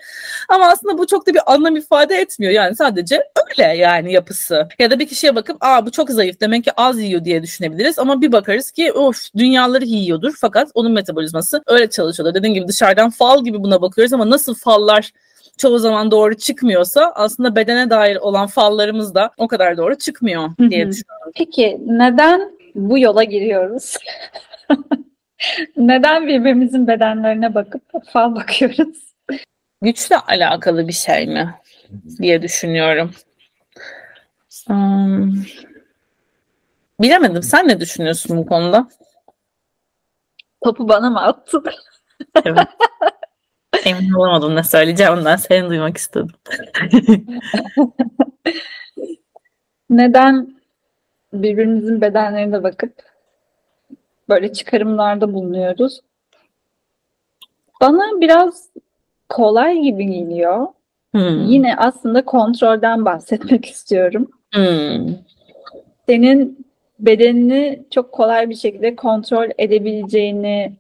[0.48, 2.52] Ama aslında bu çok da bir anlam ifade etmiyor.
[2.52, 4.68] Yani sadece öyle yani yapısı.
[4.78, 7.98] Ya da bir kişiye bakıp aa bu çok zayıf demek ki az yiyor diye düşünebiliriz.
[7.98, 12.34] Ama bir bakarız ki of dünyaları yiyordur fakat onun metabolizması öyle çalışıyordur.
[12.34, 15.12] Dediğim gibi dışarıdan fal gibi buna bakıyoruz ama nasıl fallar
[15.58, 20.88] çoğu zaman doğru çıkmıyorsa aslında bedene dair olan fallarımız da o kadar doğru çıkmıyor diye
[20.88, 21.32] düşünüyorum.
[21.34, 23.96] Peki neden bu yola giriyoruz?
[25.76, 29.14] Neden birbirimizin bedenlerine bakıp fal bakıyoruz?
[29.82, 31.54] Güçle alakalı bir şey mi
[32.18, 33.10] diye düşünüyorum.
[34.70, 35.44] Um,
[37.00, 37.42] bilemedim.
[37.42, 38.88] Sen ne düşünüyorsun bu konuda?
[40.64, 41.64] Topu bana mı attın?
[42.44, 42.68] evet.
[43.84, 45.12] Emin olamadım ne söyleyeceğim.
[45.12, 46.30] Ondan seni duymak istedim.
[49.90, 50.56] Neden
[51.32, 53.05] birbirimizin bedenlerine bakıp
[54.28, 56.00] böyle çıkarımlarda bulunuyoruz.
[57.80, 58.70] Bana biraz
[59.28, 60.66] kolay gibi geliyor.
[61.14, 61.44] Hmm.
[61.44, 64.30] Yine aslında kontrolden bahsetmek istiyorum.
[64.54, 65.14] Hmm.
[66.06, 66.66] Senin
[66.98, 70.72] bedenini çok kolay bir şekilde kontrol edebileceğini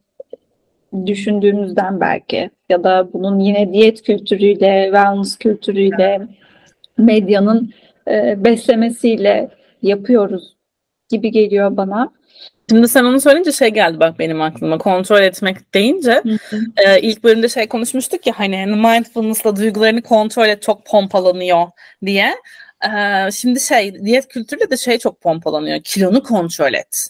[1.06, 6.28] düşündüğümüzden belki ya da bunun yine diyet kültürüyle, wellness kültürüyle,
[6.98, 7.72] medyanın
[8.08, 9.50] e, beslemesiyle
[9.82, 10.56] yapıyoruz
[11.08, 12.12] gibi geliyor bana.
[12.70, 16.22] Şimdi sen onu söyleyince şey geldi bak benim aklıma kontrol etmek deyince
[16.76, 21.66] e, ilk bölümde şey konuşmuştuk ya hani mindfulness'la duygularını kontrol et çok pompalanıyor
[22.06, 22.34] diye.
[22.84, 27.08] E, şimdi şey diyet kültürüyle de şey çok pompalanıyor kilonu kontrol et.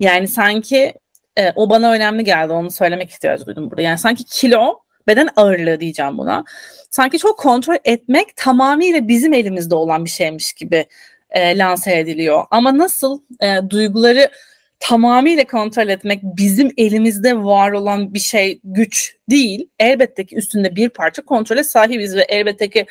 [0.00, 0.94] Yani sanki
[1.38, 3.82] e, o bana önemli geldi onu söylemek ihtiyacı duydum burada.
[3.82, 6.44] Yani sanki kilo beden ağırlığı diyeceğim buna.
[6.90, 10.86] Sanki çok kontrol etmek tamamıyla bizim elimizde olan bir şeymiş gibi
[11.30, 12.44] e, lanse ediliyor.
[12.50, 14.30] Ama nasıl e, duyguları
[14.80, 19.68] tamamıyla kontrol etmek bizim elimizde var olan bir şey güç değil.
[19.78, 22.86] Elbette ki üstünde bir parça kontrole sahibiz ve elbette ki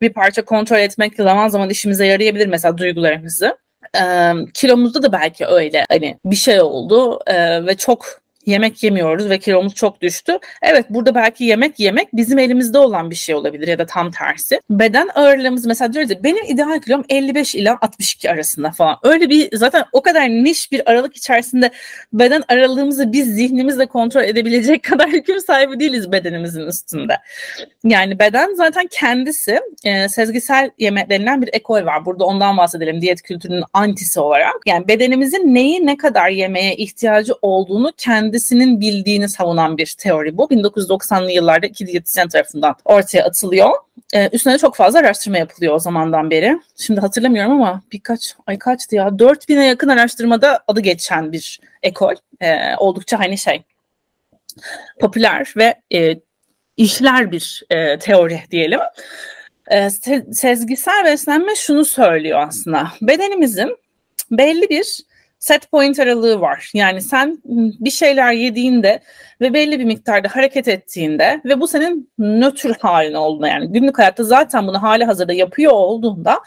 [0.00, 3.58] bir parça kontrol etmek zaman zaman işimize yarayabilir mesela duygularımızı.
[4.00, 9.38] Ee, kilomuzda da belki öyle hani bir şey oldu e, ve çok yemek yemiyoruz ve
[9.38, 10.38] kilomuz çok düştü.
[10.62, 14.60] Evet burada belki yemek yemek bizim elimizde olan bir şey olabilir ya da tam tersi.
[14.70, 18.96] Beden ağırlığımız mesela diyoruz ya benim ideal kilom 55 ila 62 arasında falan.
[19.02, 21.70] Öyle bir zaten o kadar niş bir aralık içerisinde
[22.12, 27.16] beden aralığımızı biz zihnimizle kontrol edebilecek kadar hüküm sahibi değiliz bedenimizin üstünde.
[27.84, 32.04] Yani beden zaten kendisi e, sezgisel yeme denilen bir ekol var.
[32.04, 34.54] Burada ondan bahsedelim diyet kültürünün antisi olarak.
[34.66, 40.44] Yani bedenimizin neyi ne kadar yemeye ihtiyacı olduğunu kendi kendisinin bildiğini savunan bir teori bu.
[40.44, 43.70] 1990'lı yıllarda iki diyetisyen tarafından ortaya atılıyor.
[44.14, 46.58] Ee, üstüne çok fazla araştırma yapılıyor o zamandan beri.
[46.76, 52.14] Şimdi hatırlamıyorum ama birkaç ay kaçtı ya 4000'e yakın araştırmada adı geçen bir ekol.
[52.40, 53.62] Ee, oldukça hani şey
[55.00, 56.20] popüler ve e,
[56.76, 58.80] işler bir e, teori diyelim.
[59.70, 59.90] E,
[60.32, 62.88] sezgisel beslenme şunu söylüyor aslında.
[63.02, 63.76] Bedenimizin
[64.30, 65.00] belli bir
[65.44, 66.70] set point aralığı var.
[66.74, 67.38] Yani sen
[67.80, 69.00] bir şeyler yediğinde
[69.40, 74.24] ve belli bir miktarda hareket ettiğinde ve bu senin nötr halin olduğunda yani günlük hayatta
[74.24, 76.40] zaten bunu hali hazırda yapıyor olduğunda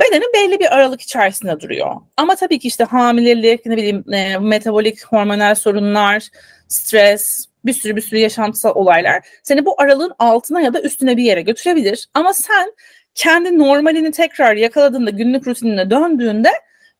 [0.00, 1.94] bedenin belli bir aralık içerisinde duruyor.
[2.16, 6.28] Ama tabii ki işte hamilelik, ne bileyim e, metabolik hormonal sorunlar,
[6.68, 11.24] stres, bir sürü bir sürü yaşantısal olaylar seni bu aralığın altına ya da üstüne bir
[11.24, 12.08] yere götürebilir.
[12.14, 12.72] Ama sen
[13.14, 16.50] kendi normalini tekrar yakaladığında, günlük rutinine döndüğünde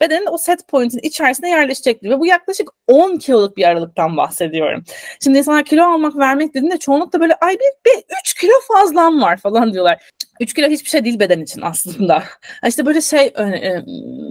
[0.05, 2.11] bedenin o set point'in içerisine yerleşecektir.
[2.11, 4.85] Ve bu yaklaşık 10 kiloluk bir aralıktan bahsediyorum.
[5.25, 9.37] Şimdi insanlar kilo almak, vermek dediğinde çoğunlukla böyle ay bir, bir 3 kilo fazlam var
[9.37, 10.11] falan diyorlar.
[10.40, 12.23] 3 kilo hiçbir şey değil beden için aslında.
[12.66, 13.85] İşte böyle şey e,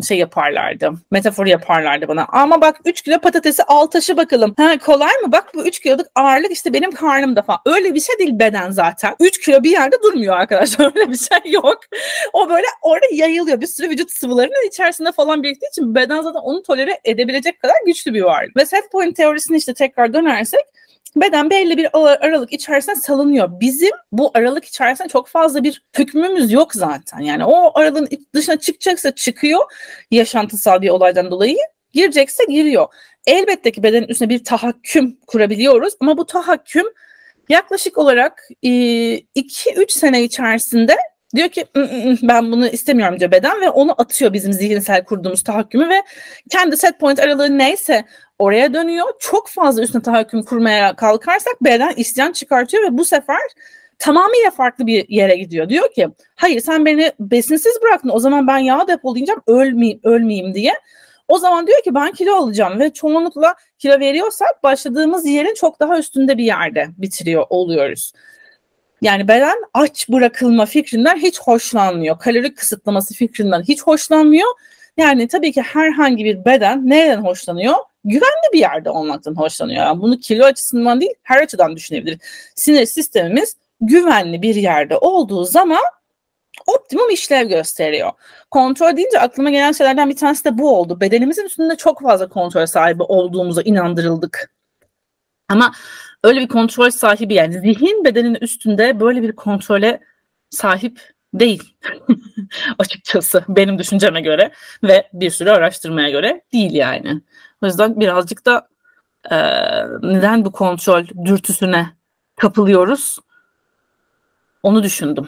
[0.07, 0.91] şey yaparlardı.
[1.11, 2.25] Metafor yaparlardı bana.
[2.29, 4.53] Ama bak 3 kilo patatesi al taşı bakalım.
[4.57, 5.31] Ha kolay mı?
[5.31, 7.59] Bak bu 3 kiloluk ağırlık işte benim karnımda falan.
[7.65, 9.15] Öyle bir şey değil beden zaten.
[9.19, 10.85] 3 kilo bir yerde durmuyor arkadaşlar.
[10.95, 11.79] Öyle bir şey yok.
[12.33, 13.61] O böyle orada yayılıyor.
[13.61, 18.13] Bir sürü vücut sıvılarının içerisinde falan biriktiği için beden zaten onu tolere edebilecek kadar güçlü
[18.13, 18.57] bir varlık.
[18.57, 20.65] Ve set point teorisini işte tekrar dönersek
[21.15, 23.59] beden belli bir aralık içerisinde salınıyor.
[23.59, 27.19] Bizim bu aralık içerisinde çok fazla bir hükmümüz yok zaten.
[27.19, 29.61] Yani o aralığın dışına çıkacaksa çıkıyor
[30.11, 31.57] yaşantısal bir olaydan dolayı.
[31.93, 32.87] Girecekse giriyor.
[33.27, 36.85] Elbette ki bedenin üstüne bir tahakküm kurabiliyoruz ama bu tahakküm
[37.49, 40.95] yaklaşık olarak 2-3 sene içerisinde
[41.35, 41.65] diyor ki
[42.21, 46.01] ben bunu istemiyorum diyor beden ve onu atıyor bizim zihinsel kurduğumuz tahakkümü ve
[46.51, 48.05] kendi set point aralığı neyse
[48.39, 49.07] oraya dönüyor.
[49.19, 53.41] Çok fazla üstüne tahakküm kurmaya kalkarsak beden isyan çıkartıyor ve bu sefer
[53.99, 55.69] tamamıyla farklı bir yere gidiyor.
[55.69, 60.73] Diyor ki hayır sen beni besinsiz bıraktın o zaman ben yağ depolayacağım ölmeyeyim, ölmeyeyim diye.
[61.27, 65.99] O zaman diyor ki ben kilo alacağım ve çoğunlukla kilo veriyorsak başladığımız yerin çok daha
[65.99, 68.13] üstünde bir yerde bitiriyor oluyoruz.
[69.01, 72.19] Yani beden aç bırakılma fikrinden hiç hoşlanmıyor.
[72.19, 74.47] Kalori kısıtlaması fikrinden hiç hoşlanmıyor.
[74.97, 77.75] Yani tabii ki herhangi bir beden neden hoşlanıyor?
[78.05, 79.85] Güvenli bir yerde olmaktan hoşlanıyor.
[79.85, 82.19] Yani bunu kilo açısından değil her açıdan düşünebilir.
[82.55, 85.83] Sinir sistemimiz güvenli bir yerde olduğu zaman
[86.67, 88.11] optimum işlev gösteriyor.
[88.51, 90.99] Kontrol deyince aklıma gelen şeylerden bir tanesi de bu oldu.
[91.01, 94.53] Bedenimizin üstünde çok fazla kontrol sahibi olduğumuza inandırıldık.
[95.49, 95.73] Ama
[96.23, 99.99] öyle bir kontrol sahibi yani zihin bedenin üstünde böyle bir kontrole
[100.49, 101.75] sahip değil.
[102.79, 104.51] Açıkçası benim düşünceme göre
[104.83, 107.21] ve bir sürü araştırmaya göre değil yani.
[107.63, 108.67] O yüzden birazcık da
[109.31, 109.37] e,
[110.01, 111.87] neden bu kontrol dürtüsüne
[112.35, 113.19] kapılıyoruz
[114.63, 115.27] onu düşündüm.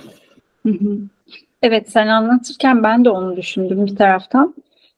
[1.61, 4.55] Evet sen anlatırken ben de onu düşündüm bir taraftan.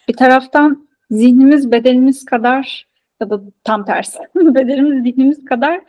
[0.10, 2.88] Bir taraftan zihnimiz bedenimiz kadar
[3.22, 5.82] ya da tam tersi bedenimiz zihnimiz kadar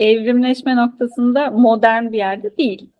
[0.00, 2.90] evrimleşme noktasında modern bir yerde değil.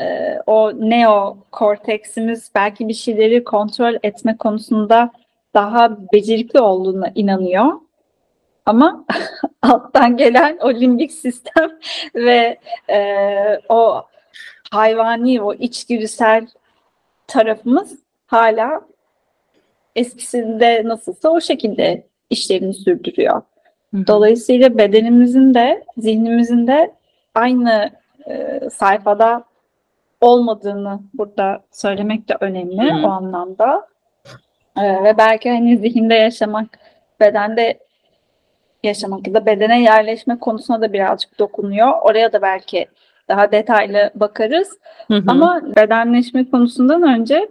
[0.00, 5.10] Ee, o neo korteksimiz belki bir şeyleri kontrol etme konusunda
[5.54, 7.72] daha becerikli olduğuna inanıyor.
[8.66, 9.04] Ama
[9.62, 11.78] alttan gelen o limbik sistem
[12.14, 12.58] ve
[12.90, 12.98] e,
[13.68, 14.02] o
[14.70, 16.46] hayvani, o içgüdüsel
[17.26, 18.80] tarafımız hala
[19.96, 23.42] eskisinde nasılsa o şekilde işlevini sürdürüyor.
[24.06, 26.94] Dolayısıyla bedenimizin de zihnimizin de
[27.34, 27.90] aynı
[28.28, 29.44] e, sayfada
[30.20, 33.06] olmadığını burada söylemek de önemli Hı.
[33.06, 33.89] o anlamda.
[34.76, 36.78] Ee, ve belki hani zihinde yaşamak,
[37.20, 37.78] bedende
[38.82, 41.92] yaşamak ya da bedene yerleşme konusuna da birazcık dokunuyor.
[42.02, 42.86] Oraya da belki
[43.28, 44.78] daha detaylı bakarız.
[45.08, 45.24] Hı hı.
[45.26, 47.48] Ama bedenleşme konusundan önce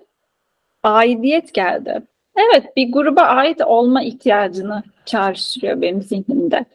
[0.83, 2.01] aidiyet geldi.
[2.35, 6.65] Evet bir gruba ait olma ihtiyacını çağrıştırıyor benim zihnimde.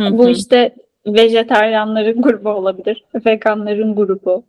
[0.00, 0.18] Hı hı.
[0.18, 0.74] Bu işte
[1.06, 4.42] vejetaryenlerin grubu olabilir, veganların grubu,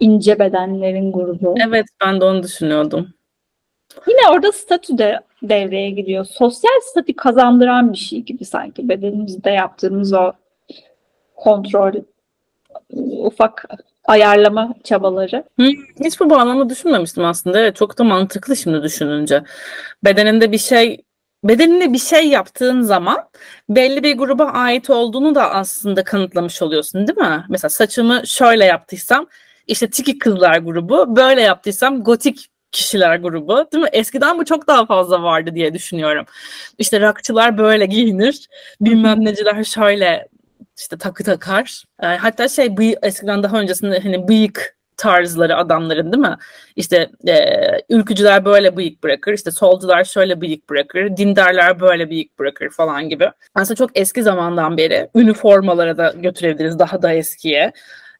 [0.00, 1.54] ince bedenlerin grubu.
[1.68, 3.08] Evet ben de onu düşünüyordum.
[4.06, 6.24] Yine orada statü de devreye giriyor.
[6.24, 10.32] Sosyal statü kazandıran bir şey gibi sanki bedenimizde yaptığımız o
[11.36, 11.92] kontrol,
[13.18, 13.64] ufak
[14.04, 15.44] ayarlama çabaları.
[16.04, 17.60] hiç bu bağlamda düşünmemiştim aslında.
[17.60, 19.42] Evet, çok da mantıklı şimdi düşününce.
[20.04, 21.04] Bedeninde bir şey
[21.44, 23.28] bedeninde bir şey yaptığın zaman
[23.68, 27.44] belli bir gruba ait olduğunu da aslında kanıtlamış oluyorsun değil mi?
[27.48, 29.26] Mesela saçımı şöyle yaptıysam
[29.66, 33.90] işte tiki kızlar grubu, böyle yaptıysam gotik kişiler grubu değil mi?
[33.92, 36.24] Eskiden bu çok daha fazla vardı diye düşünüyorum.
[36.78, 38.48] İşte rakçılar böyle giyinir,
[38.80, 40.28] bilmem neciler şöyle
[40.78, 41.84] işte takı takar.
[42.02, 46.36] Ee, hatta şey bıy- eskiden daha öncesinde hani bıyık tarzları adamların değil mi?
[46.76, 47.36] İşte e,
[47.88, 53.30] ülkücüler böyle bıyık bırakır, işte solcular şöyle bıyık bırakır, dindarlar böyle bıyık bırakır falan gibi.
[53.54, 57.72] Aslında çok eski zamandan beri üniformalara da götürebiliriz daha da eskiye.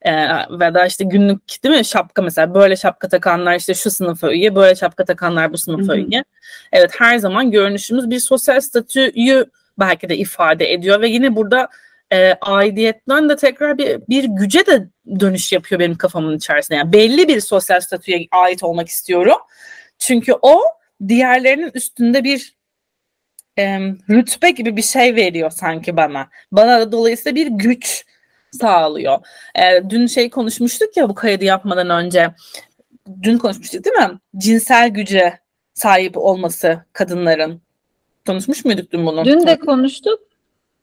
[0.03, 0.13] E,
[0.51, 4.55] ve da işte günlük değil mi şapka mesela böyle şapka takanlar işte şu sınıfa üye
[4.55, 6.25] böyle şapka takanlar bu sınıfa üye.
[6.73, 9.45] Evet her zaman görünüşümüz bir sosyal statüyü
[9.79, 11.69] belki de ifade ediyor ve yine burada
[12.13, 14.89] e, aidiyetten de tekrar bir, bir güce de
[15.21, 16.79] dönüş yapıyor benim kafamın içerisinde.
[16.79, 19.37] Yani belli bir sosyal statüye ait olmak istiyorum.
[19.99, 20.63] Çünkü o
[21.09, 22.55] diğerlerinin üstünde bir
[23.59, 23.79] e,
[24.11, 26.29] rütbe gibi bir şey veriyor sanki bana.
[26.53, 28.05] Bana da dolayısıyla bir güç
[28.53, 29.19] sağlıyor.
[29.55, 32.31] E, dün şey konuşmuştuk ya bu kaydı yapmadan önce.
[33.23, 34.19] Dün konuşmuştuk değil mi?
[34.37, 35.39] Cinsel güce
[35.75, 37.61] sahip olması kadınların.
[38.27, 39.25] Konuşmuş muyduk dün bunu?
[39.25, 40.21] Dün de konuştuk.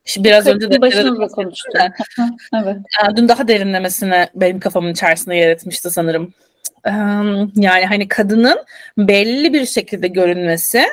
[0.06, 1.74] Şimdi biraz önce de başımızla konuştuk.
[2.54, 2.78] evet.
[3.16, 6.34] Dün daha derinlemesine benim kafamın içerisinde yer etmişti sanırım.
[7.56, 8.58] Yani hani kadının
[8.98, 10.86] belli bir şekilde görünmesi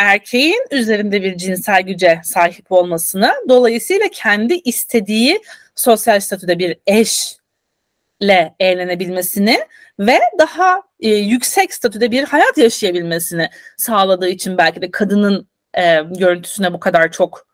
[0.00, 5.42] erkeğin üzerinde bir cinsel güce sahip olmasını dolayısıyla kendi istediği
[5.74, 9.58] sosyal statüde bir eşle eğlenebilmesini
[10.00, 16.72] ve daha e, yüksek statüde bir hayat yaşayabilmesini sağladığı için belki de kadının e, görüntüsüne
[16.72, 17.46] bu kadar çok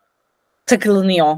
[0.66, 1.36] takılınıyor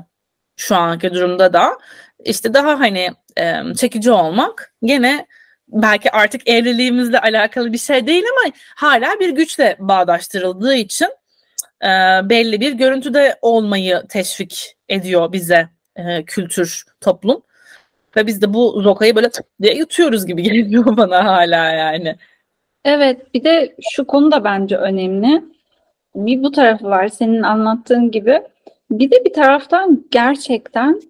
[0.57, 1.79] şu anki durumda da.
[2.25, 5.27] işte daha hani e, çekici olmak gene
[5.68, 11.09] belki artık evliliğimizle alakalı bir şey değil ama hala bir güçle bağdaştırıldığı için
[11.83, 11.88] e,
[12.22, 17.42] belli bir görüntüde olmayı teşvik ediyor bize e, kültür, toplum.
[18.16, 19.31] Ve biz de bu zokayı böyle
[19.62, 22.16] diye yutuyoruz gibi geliyor bana hala yani.
[22.85, 25.44] Evet bir de şu konu da bence önemli.
[26.14, 28.42] Bir bu tarafı var senin anlattığın gibi.
[28.90, 31.00] Bir de bir taraftan gerçekten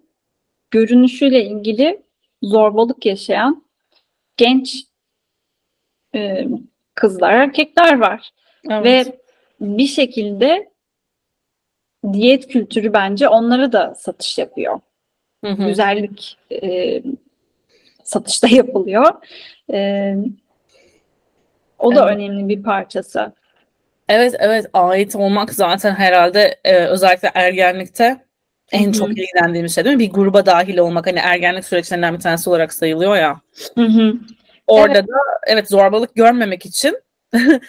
[0.71, 2.01] görünüşüyle ilgili
[2.43, 3.63] zorbalık yaşayan
[4.39, 4.85] genç
[6.15, 6.47] e,
[6.95, 8.29] kızlar, erkekler var.
[8.69, 9.07] Evet.
[9.07, 9.19] Ve
[9.61, 10.69] bir şekilde
[12.13, 14.79] diyet kültürü bence onlara da satış yapıyor.
[15.45, 15.67] Hı hı.
[15.67, 17.01] Güzellik e,
[18.03, 19.13] satışta yapılıyor.
[19.73, 20.15] E,
[21.79, 22.17] o da evet.
[22.17, 23.33] önemli bir parçası.
[24.09, 28.28] Evet evet ait olmak zaten herhalde e, özellikle ergenlikte
[28.71, 28.93] en Hı-hı.
[28.93, 29.99] çok ilgilendiğimiz şey değil mi?
[29.99, 33.41] Bir gruba dahil olmak hani ergenlik süreçlerinden bir tanesi olarak sayılıyor ya.
[33.75, 34.13] Hı-hı.
[34.67, 35.07] Orada evet.
[35.07, 36.97] da evet zorbalık görmemek için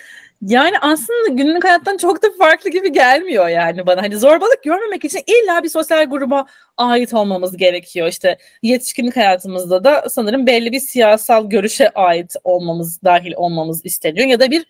[0.42, 4.02] yani aslında günlük hayattan çok da farklı gibi gelmiyor yani bana.
[4.02, 8.08] Hani zorbalık görmemek için illa bir sosyal gruba ait olmamız gerekiyor.
[8.08, 14.26] İşte yetişkinlik hayatımızda da sanırım belli bir siyasal görüşe ait olmamız, dahil olmamız isteniyor.
[14.26, 14.66] Ya da bir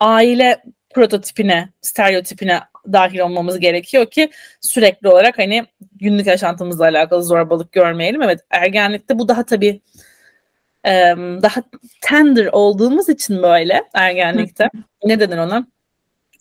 [0.00, 0.62] aile
[0.94, 2.60] prototipine, stereotipine
[2.92, 8.22] dahil olmamız gerekiyor ki sürekli olarak hani günlük yaşantımızla alakalı zorbalık görmeyelim.
[8.22, 9.80] Evet ergenlikte bu daha tabii
[11.42, 11.62] daha
[12.00, 14.68] tender olduğumuz için böyle ergenlikte
[15.04, 15.66] ne denir ona?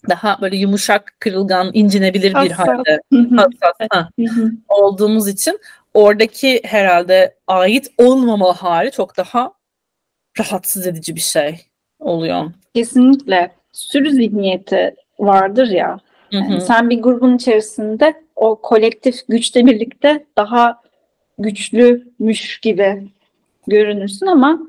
[0.10, 4.10] Daha böyle yumuşak, kırılgan, incinebilir bir halde hassas
[4.68, 5.60] olduğumuz için
[5.94, 9.54] oradaki herhalde ait olmama hali çok daha
[10.40, 11.62] rahatsız edici bir şey
[12.00, 12.52] oluyor.
[12.76, 13.52] Kesinlikle.
[13.72, 16.00] Sürü zihniyeti vardır ya.
[16.36, 20.82] Yani sen bir grubun içerisinde o kolektif güçle birlikte daha
[21.40, 23.08] güçlüymüş gibi
[23.68, 24.60] görünürsün ama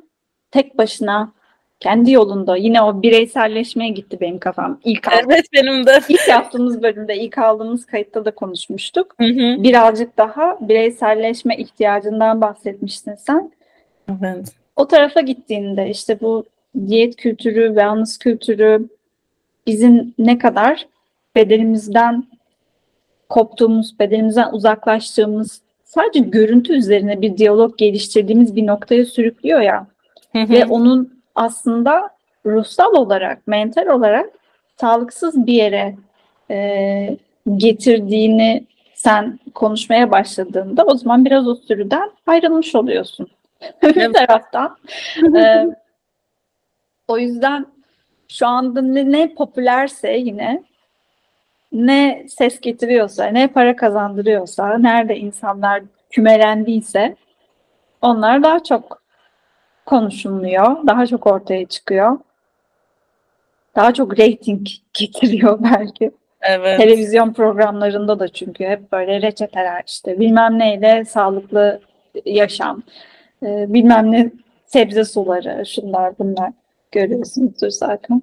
[0.51, 1.33] tek başına
[1.81, 4.81] kendi yolunda yine o bireyselleşmeye gitti benim kafam.
[4.85, 6.01] İlk evet benim de.
[6.09, 9.15] İlk yaptığımız bölümde, ilk aldığımız kayıtta da konuşmuştuk.
[9.19, 9.63] Hı hı.
[9.63, 13.53] Birazcık daha bireyselleşme ihtiyacından bahsetmiştin sen.
[14.09, 14.53] Evet.
[14.77, 16.45] O tarafa gittiğinde işte bu
[16.87, 18.89] diyet kültürü, wellness kültürü
[19.67, 20.87] bizim ne kadar
[21.37, 22.25] bedenimizden
[23.29, 29.87] koptuğumuz, bedenimizden uzaklaştığımız sadece görüntü üzerine bir diyalog geliştirdiğimiz bir noktaya sürüklüyor ya.
[30.33, 30.51] Hı hı.
[30.51, 32.11] Ve onun aslında
[32.47, 34.31] ruhsal olarak, mental olarak
[34.81, 35.97] sağlıksız bir yere
[36.51, 37.17] e,
[37.57, 43.29] getirdiğini sen konuşmaya başladığında o zaman biraz o sürüden ayrılmış oluyorsun.
[43.83, 44.77] bir taraftan.
[45.37, 45.67] e,
[47.09, 47.67] o yüzden
[48.29, 50.63] şu anda ne, ne popülerse yine
[51.77, 57.17] ne ses getiriyorsa, ne para kazandırıyorsa, nerede insanlar kümelendiyse
[58.03, 59.03] onlar daha çok
[59.87, 62.19] konuşuluyor, daha çok ortaya çıkıyor.
[63.77, 66.11] Daha çok reyting getiriyor belki.
[66.41, 66.81] Evet.
[66.81, 71.81] Televizyon programlarında da çünkü hep böyle reçeteler işte bilmem neyle sağlıklı
[72.25, 72.83] yaşam,
[73.43, 74.31] e, bilmem ne
[74.67, 76.53] sebze suları, şunlar bunlar
[76.93, 78.23] görüyorsunuzdur zaten.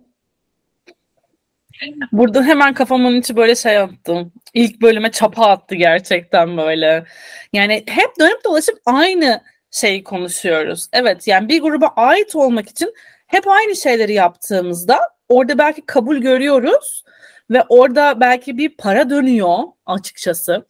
[2.12, 4.34] Burada hemen kafamın içi böyle şey yaptım.
[4.54, 7.06] İlk bölüme çapa attı gerçekten böyle.
[7.54, 9.42] Yani hep dönüp dolaşıp aynı
[9.72, 10.88] şeyi konuşuyoruz.
[10.94, 12.94] Evet yani bir gruba ait olmak için
[13.28, 17.04] hep aynı şeyleri yaptığımızda orada belki kabul görüyoruz
[17.50, 20.66] ve orada belki bir para dönüyor açıkçası.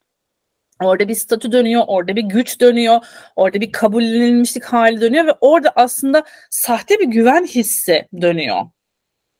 [0.82, 3.06] Orada bir statü dönüyor, orada bir güç dönüyor,
[3.36, 8.62] orada bir kabullenilmişlik hali dönüyor ve orada aslında sahte bir güven hissi dönüyor.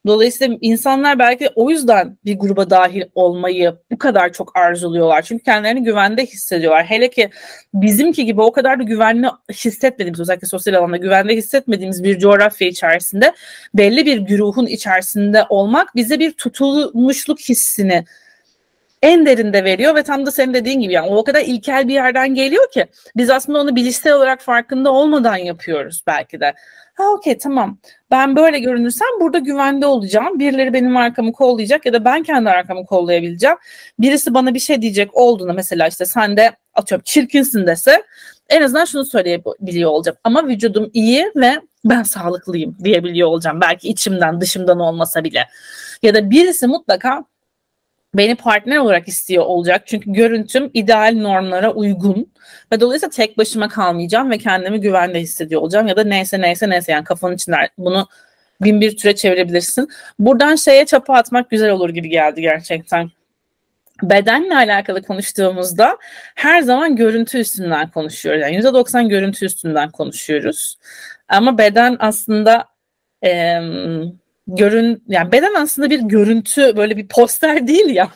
[0.06, 5.22] Dolayısıyla insanlar belki o yüzden bir gruba dahil olmayı bu kadar çok arzuluyorlar.
[5.22, 6.86] Çünkü kendilerini güvende hissediyorlar.
[6.86, 7.30] Hele ki
[7.74, 13.34] bizimki gibi o kadar da güvenli hissetmediğimiz özellikle sosyal alanda güvende hissetmediğimiz bir coğrafya içerisinde
[13.74, 18.06] belli bir güruhun içerisinde olmak bize bir tutulmuşluk hissini
[19.04, 22.36] en derinde veriyor ve tam da senin dediğin gibi yani o kadar ilkel bir yerden
[22.36, 22.86] geliyor ki
[23.16, 26.54] biz aslında onu bilişsel olarak farkında olmadan yapıyoruz belki de.
[26.94, 27.78] Ha okey tamam
[28.12, 30.40] ben böyle görünürsem burada güvende olacağım.
[30.40, 33.58] Birileri benim arkamı kollayacak ya da ben kendi arkamı kollayabileceğim.
[34.00, 38.04] Birisi bana bir şey diyecek olduğunda mesela işte sen de atıyorum çirkinsin dese
[38.50, 40.18] en azından şunu söyleyebiliyor olacağım.
[40.24, 43.62] Ama vücudum iyi ve ben sağlıklıyım diyebiliyor olacağım.
[43.62, 45.48] Belki içimden dışımdan olmasa bile.
[46.04, 47.26] Ya da birisi mutlaka
[48.16, 49.88] beni partner olarak istiyor olacak.
[49.88, 52.34] Çünkü görüntüm ideal normlara uygun
[52.72, 56.92] ve dolayısıyla tek başıma kalmayacağım ve kendimi güvende hissediyor olacağım ya da neyse neyse neyse
[56.92, 58.08] yani kafanın içinde bunu
[58.62, 59.90] bin bir türe çevirebilirsin.
[60.20, 63.10] Buradan şeye çapa atmak güzel olur gibi geldi gerçekten.
[64.04, 65.98] Bedenle alakalı konuştuğumuzda
[66.36, 68.42] her zaman görüntü üstünden konuşuyoruz.
[68.42, 70.78] Yani %90 görüntü üstünden konuşuyoruz.
[71.28, 72.66] Ama beden aslında
[73.26, 73.60] e,
[74.48, 78.10] görün yani beden aslında bir görüntü böyle bir poster değil ya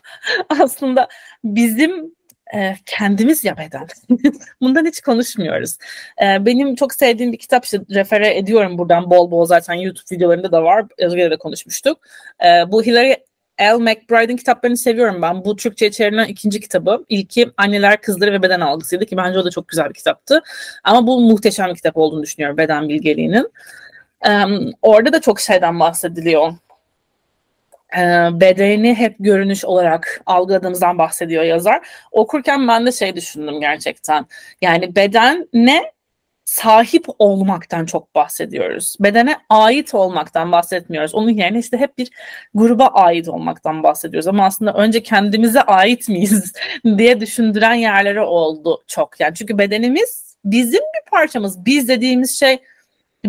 [0.49, 1.07] aslında
[1.43, 2.17] bizim
[2.55, 3.88] e, kendimiz ya beden.
[4.61, 5.78] Bundan hiç konuşmuyoruz.
[6.21, 10.51] E, benim çok sevdiğim bir kitap işte refere ediyorum buradan bol bol zaten YouTube videolarında
[10.51, 10.86] da var.
[10.97, 11.97] Özge'de de konuşmuştuk.
[12.45, 13.15] E, bu Hilary
[13.61, 13.78] L.
[13.78, 15.45] McBride'in kitaplarını seviyorum ben.
[15.45, 17.05] Bu Türkçe'ye çevrilen ikinci kitabı.
[17.09, 20.41] İlki Anneler, Kızları ve Beden Algısıydı ki bence o da çok güzel bir kitaptı.
[20.84, 23.51] Ama bu muhteşem bir kitap olduğunu düşünüyorum beden bilgeliğinin.
[24.82, 26.53] Orada da çok şeyden bahsediliyor.
[28.32, 31.88] Bedeni hep görünüş olarak algıladığımızdan bahsediyor yazar.
[32.11, 34.26] Okurken ben de şey düşündüm gerçekten.
[34.61, 35.91] Yani beden ne
[36.47, 38.95] sahip olmaktan çok bahsediyoruz.
[38.99, 41.15] Bedene ait olmaktan bahsetmiyoruz.
[41.15, 42.09] Onun yerine işte hep bir
[42.53, 44.28] gruba ait olmaktan bahsediyoruz.
[44.28, 46.53] Ama aslında önce kendimize ait miyiz
[46.97, 49.20] diye düşündüren yerleri oldu çok.
[49.20, 51.65] Yani çünkü bedenimiz bizim bir parçamız.
[51.65, 52.59] Biz dediğimiz şey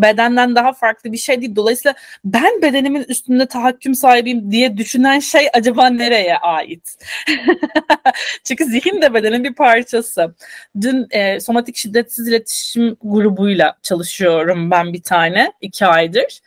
[0.02, 1.56] bedenden daha farklı bir şey değil.
[1.56, 1.94] Dolayısıyla
[2.24, 6.96] ben bedenimin üstünde tahakküm sahibiyim diye düşünen şey acaba nereye ait?
[8.44, 10.34] Çünkü zihin de bedenin bir parçası.
[10.80, 16.40] Dün e, somatik şiddetsiz iletişim grubuyla çalışıyorum ben bir tane iki aydır.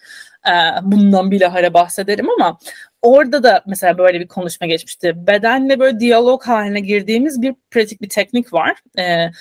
[0.48, 2.58] E, bundan bilahare bahsederim ama
[3.02, 5.14] orada da mesela böyle bir konuşma geçmişti.
[5.28, 8.78] Bedenle böyle diyalog haline girdiğimiz bir pratik bir teknik var.
[9.00, 9.32] E,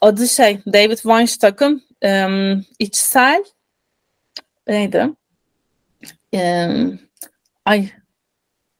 [0.00, 2.28] adı şey David Weinstock'ın e,
[2.78, 3.44] içsel
[4.66, 5.06] neydi?
[6.34, 6.68] E,
[7.64, 7.88] ay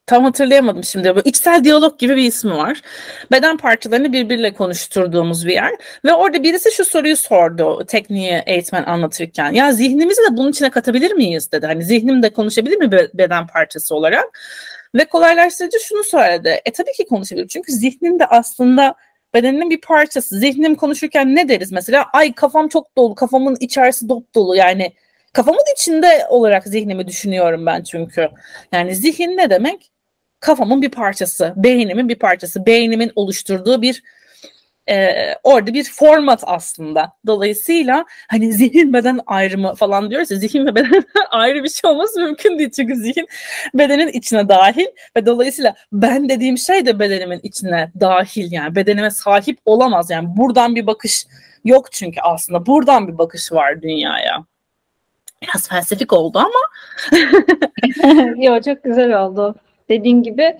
[0.06, 1.04] tam hatırlayamadım şimdi.
[1.16, 2.82] Böyle içsel diyalog gibi bir ismi var.
[3.32, 5.72] Beden parçalarını birbiriyle konuşturduğumuz bir yer.
[6.04, 9.52] Ve orada birisi şu soruyu sordu tekniği eğitmen anlatırken.
[9.52, 11.66] Ya zihnimizi de bunun içine katabilir miyiz dedi.
[11.66, 14.40] Hani zihnim de konuşabilir mi beden parçası olarak?
[14.94, 16.60] Ve kolaylaştırıcı şunu söyledi.
[16.64, 17.48] E tabii ki konuşabilir.
[17.48, 18.94] Çünkü zihnin de aslında
[19.34, 20.38] bedeninin bir parçası.
[20.38, 22.06] Zihnim konuşurken ne deriz mesela?
[22.12, 24.56] Ay kafam çok dolu, kafamın içerisi dop dolu.
[24.56, 24.92] Yani
[25.32, 28.28] kafamın içinde olarak zihnimi düşünüyorum ben çünkü.
[28.72, 29.90] Yani zihin ne demek?
[30.40, 34.02] Kafamın bir parçası, beynimin bir parçası, beynimin oluşturduğu bir
[34.90, 37.12] e, orada bir format aslında.
[37.26, 42.20] Dolayısıyla hani zihin beden ayrımı falan diyoruz ya zihin ve beden ayrı bir şey olması
[42.20, 42.70] mümkün değil.
[42.70, 43.26] Çünkü zihin
[43.74, 49.58] bedenin içine dahil ve dolayısıyla ben dediğim şey de bedenimin içine dahil yani bedenime sahip
[49.64, 50.10] olamaz.
[50.10, 51.26] Yani buradan bir bakış
[51.64, 54.44] yok çünkü aslında buradan bir bakış var dünyaya.
[55.42, 56.60] Biraz felsefik oldu ama.
[58.36, 59.54] Yok çok güzel oldu.
[59.88, 60.58] Dediğin gibi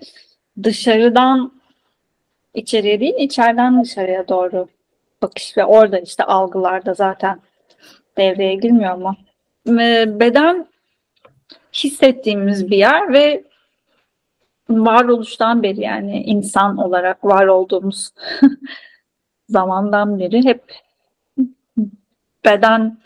[0.63, 1.53] dışarıdan
[2.55, 4.69] içeriye değil, içeriden dışarıya doğru
[5.23, 7.41] bakış ve orada işte algılarda zaten
[8.17, 9.17] devreye girmiyor mu?
[10.21, 10.67] Beden
[11.73, 13.45] hissettiğimiz bir yer ve
[14.71, 18.11] varoluştan beri yani insan olarak var olduğumuz
[19.49, 20.63] zamandan beri hep
[22.45, 22.99] beden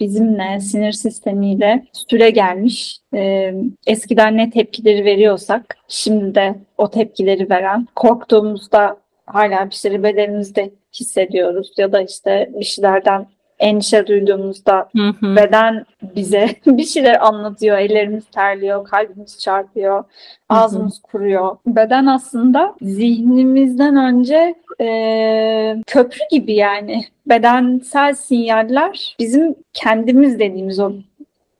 [0.00, 2.98] bizimle, sinir sistemiyle süre gelmiş.
[3.14, 3.54] Ee,
[3.86, 10.70] eskiden ne tepkileri veriyorsak, şimdi de o tepkileri veren, korktuğumuzda hala bir şeyleri bedenimizde
[11.00, 13.26] hissediyoruz ya da işte bir şeylerden
[13.58, 15.36] endişe duyduğumuzda hı hı.
[15.36, 17.78] beden bize bir şeyler anlatıyor.
[17.78, 20.04] Ellerimiz terliyor, kalbimiz çarpıyor,
[20.48, 21.02] ağzımız hı hı.
[21.02, 21.56] kuruyor.
[21.66, 27.04] Beden aslında zihnimizden önce e, köprü gibi yani.
[27.26, 30.92] Bedensel sinyaller bizim kendimiz dediğimiz o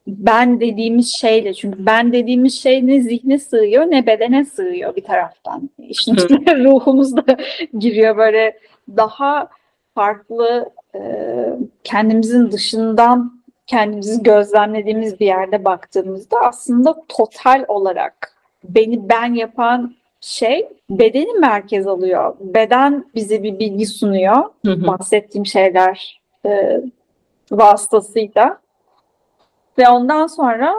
[0.06, 5.70] ben dediğimiz şeyle çünkü ben dediğimiz şey ne zihne sığıyor ne bedene sığıyor bir taraftan.
[5.78, 7.24] İşin içine ruhumuz da
[7.78, 8.58] giriyor böyle
[8.96, 9.48] daha
[9.94, 10.70] farklı
[11.84, 21.32] kendimizin dışından kendimizi gözlemlediğimiz bir yerde baktığımızda aslında total olarak beni ben yapan şey bedeni
[21.32, 22.36] merkez alıyor.
[22.40, 24.44] Beden bize bir bilgi sunuyor.
[24.66, 24.86] Hı hı.
[24.86, 26.80] Bahsettiğim şeyler e,
[27.50, 28.58] vasıtasıyla.
[29.78, 30.74] Ve ondan sonra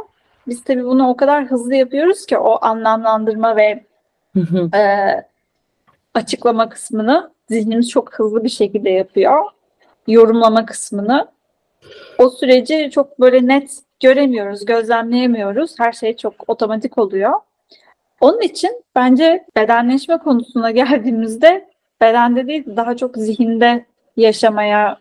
[0.48, 3.84] biz tabii bunu o kadar hızlı yapıyoruz ki o anlamlandırma ve
[4.34, 4.78] Hı hı.
[4.78, 4.82] e,
[6.14, 9.44] açıklama kısmını zihnimiz çok hızlı bir şekilde yapıyor.
[10.08, 11.28] Yorumlama kısmını.
[12.18, 15.80] O süreci çok böyle net göremiyoruz, gözlemleyemiyoruz.
[15.80, 17.34] Her şey çok otomatik oluyor.
[18.22, 21.68] Onun için bence bedenleşme konusuna geldiğimizde
[22.02, 23.86] bedende değil daha çok zihinde
[24.18, 24.98] yaşamaya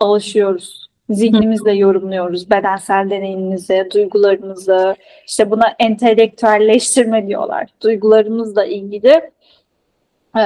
[0.00, 0.84] alışıyoruz.
[1.10, 4.96] Zihnimizle yorumluyoruz bedensel deneyimimizi, duygularımızı.
[5.26, 7.66] İşte buna entelektüelleştirme diyorlar.
[7.80, 9.30] Duygularımızla ilgili
[10.36, 10.42] e,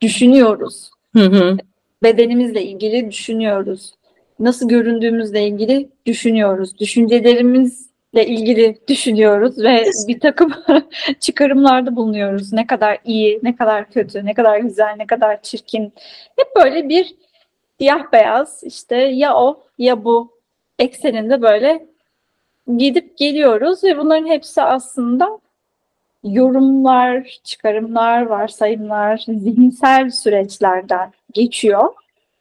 [0.00, 0.90] düşünüyoruz.
[1.16, 1.56] Hı hı.
[2.02, 3.94] Bedenimizle ilgili düşünüyoruz.
[4.38, 6.78] Nasıl göründüğümüzle ilgili düşünüyoruz.
[6.78, 10.52] Düşüncelerimizle ilgili düşünüyoruz ve bir takım
[11.20, 12.52] çıkarımlarda bulunuyoruz.
[12.52, 15.92] Ne kadar iyi, ne kadar kötü, ne kadar güzel, ne kadar çirkin.
[16.36, 17.14] Hep böyle bir
[17.78, 20.32] siyah beyaz işte ya o ya bu
[20.78, 21.86] ekseninde böyle
[22.76, 25.38] gidip geliyoruz ve bunların hepsi aslında
[26.24, 31.88] yorumlar, çıkarımlar, varsayımlar, zihinsel süreçlerden geçiyor.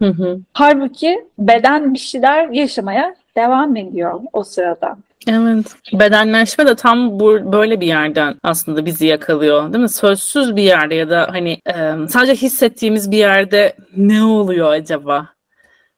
[0.02, 0.40] Hı hı.
[0.54, 4.98] Halbuki beden bir şeyler yaşamaya devam ediyor o sırada.
[5.28, 5.66] Evet.
[5.94, 9.90] Bedenleşme de tam bu böyle bir yerden aslında bizi yakalıyor, değil mi?
[9.90, 15.30] Sözsüz bir yerde ya da hani e, sadece hissettiğimiz bir yerde ne oluyor acaba?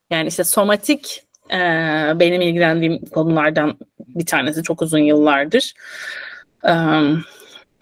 [0.10, 1.58] Yani işte somatik e,
[2.16, 5.74] benim ilgilendiğim konulardan bir tanesi çok uzun yıllardır.
[6.68, 6.74] E,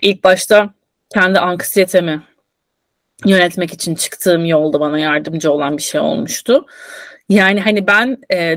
[0.02, 0.70] ilk başta
[1.14, 2.22] kendi anksiyetemi
[3.26, 6.66] yönetmek için çıktığım yolda bana yardımcı olan bir şey olmuştu.
[7.30, 8.56] Yani hani ben e,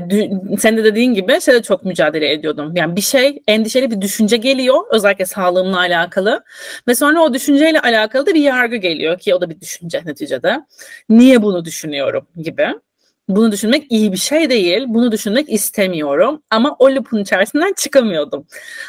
[0.59, 2.73] senin de dediğin gibi şeyde çok mücadele ediyordum.
[2.75, 6.43] Yani bir şey endişeli bir düşünce geliyor özellikle sağlığımla alakalı
[6.87, 10.65] ve sonra o düşünceyle alakalı da bir yargı geliyor ki o da bir düşünce neticede.
[11.09, 12.67] Niye bunu düşünüyorum gibi.
[13.27, 14.83] Bunu düşünmek iyi bir şey değil.
[14.87, 16.43] Bunu düşünmek istemiyorum.
[16.49, 18.45] Ama o loop'un içerisinden çıkamıyordum.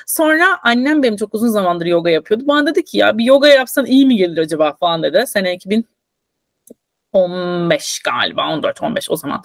[0.07, 2.45] Sonra annem benim çok uzun zamandır yoga yapıyordu.
[2.47, 5.25] Bana dedi ki ya bir yoga yapsan iyi mi gelir acaba falan dedi.
[5.27, 5.59] Sene
[7.19, 9.43] 2015 galiba 14-15 o zaman.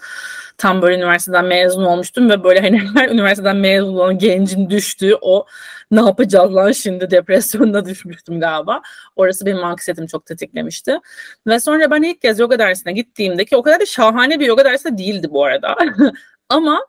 [0.57, 5.45] Tam böyle üniversiteden mezun olmuştum ve böyle hani her üniversiteden mezun olan gencin düştüğü o
[5.91, 8.81] ne yapacağız lan şimdi depresyonuna düşmüştüm galiba.
[9.15, 10.99] Orası benim anksiyetimi çok tetiklemişti.
[11.47, 14.65] Ve sonra ben ilk kez yoga dersine gittiğimde ki o kadar da şahane bir yoga
[14.65, 15.75] dersi de değildi bu arada.
[16.49, 16.85] Ama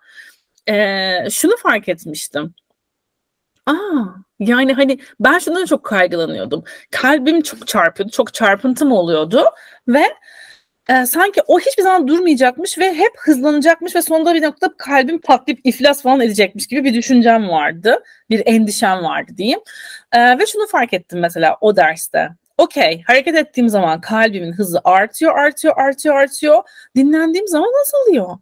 [0.68, 2.55] e, şunu fark etmiştim.
[3.66, 4.05] Aa,
[4.41, 6.64] yani hani ben şundan çok kaygılanıyordum.
[6.91, 9.45] Kalbim çok çarpıyordu, çok çarpıntım oluyordu
[9.89, 10.05] ve
[10.91, 15.61] e, sanki o hiçbir zaman durmayacakmış ve hep hızlanacakmış ve sonunda bir noktada kalbim patlayıp
[15.64, 18.03] iflas falan edecekmiş gibi bir düşüncem vardı.
[18.30, 19.61] Bir endişem vardı diyeyim.
[20.12, 22.28] E, ve şunu fark ettim mesela o derste.
[22.59, 26.62] Okey, hareket ettiğim zaman kalbimin hızı artıyor, artıyor, artıyor, artıyor.
[26.97, 28.39] Dinlendiğim zaman azalıyor.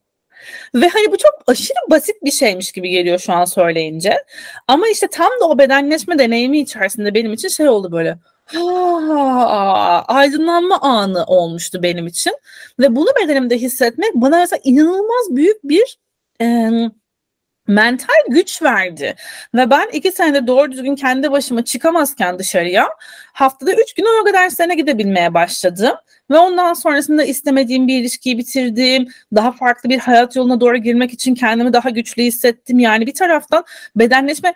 [0.74, 4.24] Ve hani bu çok aşırı basit bir şeymiş gibi geliyor şu an söyleyince.
[4.68, 8.18] Ama işte tam da o bedenleşme deneyimi içerisinde benim için şey oldu böyle.
[8.44, 12.32] Ha, aydınlanma anı olmuştu benim için.
[12.78, 15.98] Ve bunu bedenimde hissetmek bana mesela inanılmaz büyük bir
[16.40, 16.70] e,
[17.68, 19.14] mental güç verdi.
[19.54, 22.88] Ve ben iki senede doğru düzgün kendi başıma çıkamazken dışarıya
[23.32, 25.92] haftada üç gün yoga derslerine gidebilmeye başladım.
[26.30, 29.08] Ve ondan sonrasında istemediğim bir ilişkiyi bitirdim.
[29.34, 32.78] Daha farklı bir hayat yoluna doğru girmek için kendimi daha güçlü hissettim.
[32.78, 33.64] Yani bir taraftan
[33.96, 34.54] bedenleşme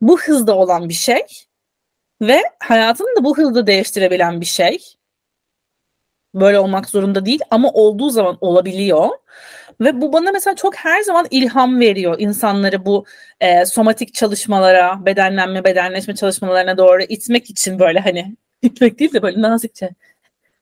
[0.00, 1.22] bu hızda olan bir şey.
[2.22, 4.78] Ve hayatını da bu hızda değiştirebilen bir şey.
[6.34, 9.08] Böyle olmak zorunda değil ama olduğu zaman olabiliyor.
[9.80, 13.04] Ve bu bana mesela çok her zaman ilham veriyor insanları bu
[13.40, 19.42] e, somatik çalışmalara, bedenlenme, bedenleşme çalışmalarına doğru itmek için böyle hani itmek değil de böyle
[19.42, 19.90] nazikçe.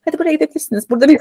[0.05, 0.91] Hadi buraya gidebilirsiniz.
[0.91, 1.21] Burada bir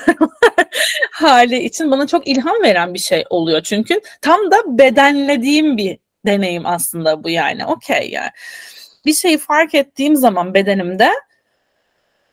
[1.12, 3.62] hali için bana çok ilham veren bir şey oluyor.
[3.62, 7.66] Çünkü tam da bedenlediğim bir deneyim aslında bu yani.
[7.66, 8.30] Okey yani.
[9.06, 11.10] Bir şeyi fark ettiğim zaman bedenimde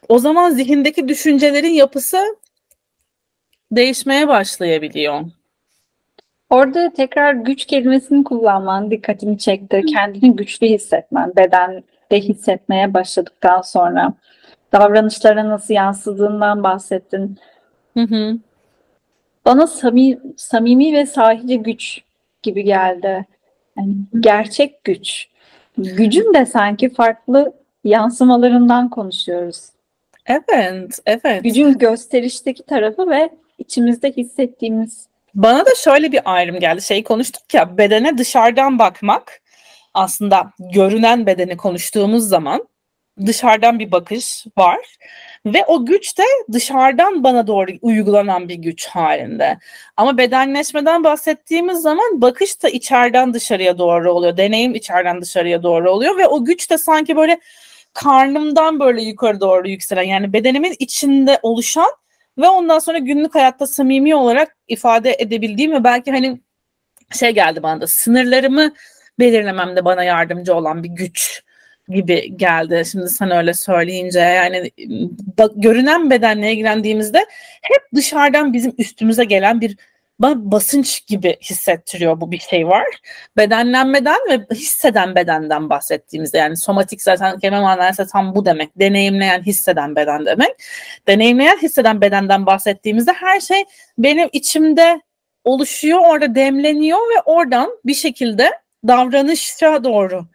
[0.08, 2.36] o zaman zihindeki düşüncelerin yapısı
[3.72, 5.24] değişmeye başlayabiliyor.
[6.50, 9.82] Orada tekrar güç kelimesini kullanman dikkatimi çekti.
[9.86, 14.14] Kendini güçlü hissetmen, bedende hissetmeye başladıktan sonra
[14.72, 17.38] davranışlara nasıl yansıdığından bahsettin.
[17.94, 18.38] Hı hı.
[19.44, 22.00] Bana samimi, samimi ve sahici güç
[22.42, 23.26] gibi geldi.
[23.76, 25.27] Yani gerçek güç.
[25.78, 27.52] Gücün de sanki farklı
[27.84, 29.60] yansımalarından konuşuyoruz.
[30.26, 31.44] Evet, evet.
[31.44, 36.82] Gücün gösterişteki tarafı ve içimizde hissettiğimiz bana da şöyle bir ayrım geldi.
[36.82, 39.40] Şey konuştuk ya bedene dışarıdan bakmak
[39.94, 42.68] aslında görünen bedeni konuştuğumuz zaman
[43.26, 44.78] dışarıdan bir bakış var
[45.54, 46.22] ve o güç de
[46.52, 49.58] dışarıdan bana doğru uygulanan bir güç halinde.
[49.96, 54.36] Ama bedenleşmeden bahsettiğimiz zaman bakış da içeriden dışarıya doğru oluyor.
[54.36, 57.40] Deneyim içeriden dışarıya doğru oluyor ve o güç de sanki böyle
[57.94, 61.90] karnımdan böyle yukarı doğru yükselen yani bedenimin içinde oluşan
[62.38, 66.40] ve ondan sonra günlük hayatta samimi olarak ifade edebildiğim ve belki hani
[67.18, 68.72] şey geldi bana da sınırlarımı
[69.18, 71.42] belirlememde bana yardımcı olan bir güç
[71.88, 72.82] gibi geldi.
[72.92, 74.70] Şimdi sen öyle söyleyince yani
[75.38, 77.18] bak, görünen bedenle ilgilendiğimizde
[77.62, 79.76] hep dışarıdan bizim üstümüze gelen bir
[80.20, 82.86] basınç gibi hissettiriyor bu bir şey var.
[83.36, 88.78] Bedenlenmeden ve hisseden bedenden bahsettiğimizde yani somatik zaten kelime manası tam bu demek.
[88.78, 90.50] Deneyimleyen, hisseden beden demek.
[91.06, 93.64] Deneyimleyen, hisseden bedenden bahsettiğimizde her şey
[93.98, 95.00] benim içimde
[95.44, 98.50] oluşuyor, orada demleniyor ve oradan bir şekilde
[98.88, 100.26] davranışa doğru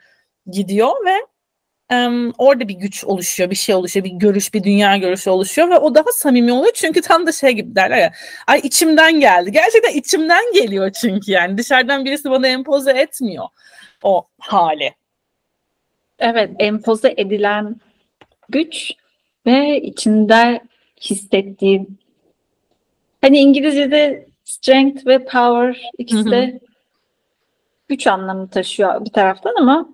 [0.52, 1.16] gidiyor ve
[1.92, 5.78] um, orada bir güç oluşuyor, bir şey oluşuyor, bir görüş, bir dünya görüşü oluşuyor ve
[5.78, 8.14] o daha samimi oluyor çünkü tam da şey gibi derler ya,
[8.48, 9.52] ay içimden geldi.
[9.52, 13.46] Gerçekten içimden geliyor çünkü yani dışarıdan birisi bana empoze etmiyor
[14.04, 14.94] o hali.
[16.20, 17.76] Evet, empoze edilen
[18.50, 18.92] güç
[19.46, 20.62] ve içinde
[21.02, 22.00] hissettiğin.
[23.22, 26.60] Hani İngilizce'de strength ve power ikisi de
[27.88, 29.90] güç anlamı taşıyor bir taraftan ama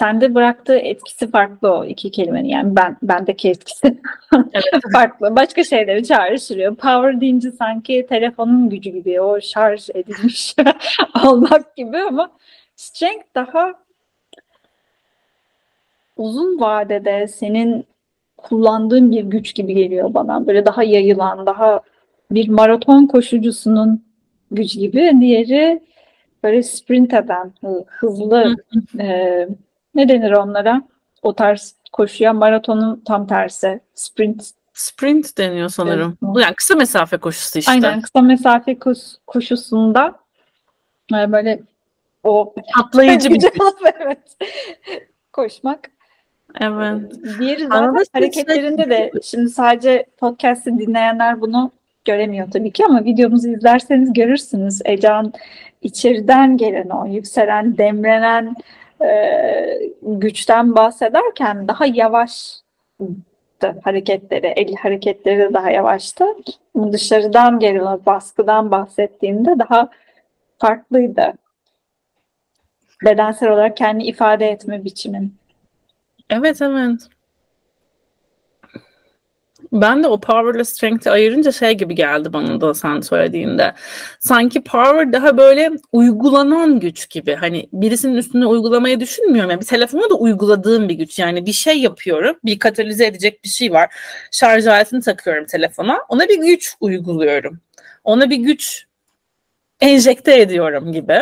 [0.00, 2.48] sende bıraktığı etkisi farklı o iki kelimenin.
[2.48, 3.86] Yani ben bendeki etkisi
[4.34, 4.82] evet.
[4.92, 5.36] farklı.
[5.36, 6.76] Başka şeyleri çağrıştırıyor.
[6.76, 10.54] Power deyince sanki telefonun gücü gibi o şarj edilmiş
[11.26, 12.30] olmak gibi ama
[12.76, 13.74] strength daha
[16.16, 17.84] uzun vadede senin
[18.36, 20.46] kullandığın bir güç gibi geliyor bana.
[20.46, 21.80] Böyle daha yayılan, daha
[22.30, 24.04] bir maraton koşucusunun
[24.50, 25.12] gücü gibi.
[25.20, 25.80] Diğeri
[26.44, 27.52] böyle sprint eden,
[27.86, 28.56] hızlı
[28.98, 29.48] e,
[29.94, 30.82] ne denir onlara?
[31.22, 33.80] O tarz koşuya maratonun tam tersi.
[33.94, 34.50] Sprint.
[34.72, 36.18] Sprint deniyor sanırım.
[36.24, 36.44] Evet.
[36.44, 37.72] Yani kısa mesafe koşusu işte.
[37.72, 40.18] Aynen kısa mesafe koş, koşusunda
[41.14, 41.60] e, böyle
[42.24, 43.44] o atlayıcı bir
[44.00, 44.36] evet.
[45.32, 45.90] koşmak.
[46.60, 47.12] Evet.
[47.38, 51.70] Diğeri zaten hareketlerinde de şimdi sadece podcast'i dinleyenler bunu
[52.04, 54.80] göremiyor tabii ki ama videomuzu izlerseniz görürsünüz.
[54.84, 55.32] Ecan
[55.82, 58.56] içeriden gelen o yükselen, demlenen
[60.02, 62.56] güçten bahsederken daha yavaş
[63.84, 66.24] hareketleri, el hareketleri daha yavaştı.
[66.92, 69.90] Dışarıdan gelen baskıdan bahsettiğimde daha
[70.58, 71.32] farklıydı.
[73.04, 75.34] Bedensel olarak kendi ifade etme biçimin.
[76.30, 77.00] Evet evet.
[79.72, 83.74] Ben de o power ile strength'i ayırınca şey gibi geldi bana da sen söylediğinde.
[84.20, 87.34] Sanki power daha böyle uygulanan güç gibi.
[87.34, 89.50] Hani birisinin üstüne uygulamayı düşünmüyorum.
[89.50, 91.18] Yani bir telefona da uyguladığım bir güç.
[91.18, 92.36] Yani bir şey yapıyorum.
[92.44, 93.94] Bir katalize edecek bir şey var.
[94.32, 95.98] Şarj aletini takıyorum telefona.
[96.08, 97.60] Ona bir güç uyguluyorum.
[98.04, 98.86] Ona bir güç
[99.80, 101.18] enjekte ediyorum gibi.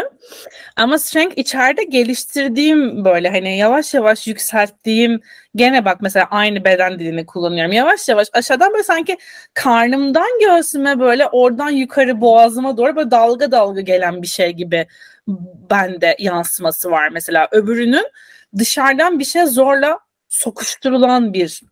[0.77, 5.21] Ama strength içeride geliştirdiğim böyle hani yavaş yavaş yükselttiğim
[5.57, 7.73] gene bak mesela aynı beden dilini kullanıyorum.
[7.73, 9.19] Yavaş yavaş aşağıdan böyle sanki
[9.55, 14.87] karnımdan göğsüme böyle oradan yukarı boğazıma doğru böyle dalga dalga gelen bir şey gibi
[15.71, 17.49] bende yansıması var mesela.
[17.51, 18.07] Öbürünün
[18.59, 19.99] dışarıdan bir şey zorla
[20.29, 21.63] sokuşturulan bir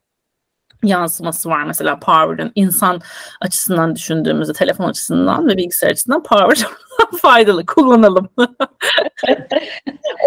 [0.87, 3.01] yansıması var mesela Power'ın insan
[3.41, 6.67] açısından düşündüğümüzde telefon açısından ve bilgisayar açısından Power
[7.21, 8.29] faydalı kullanalım.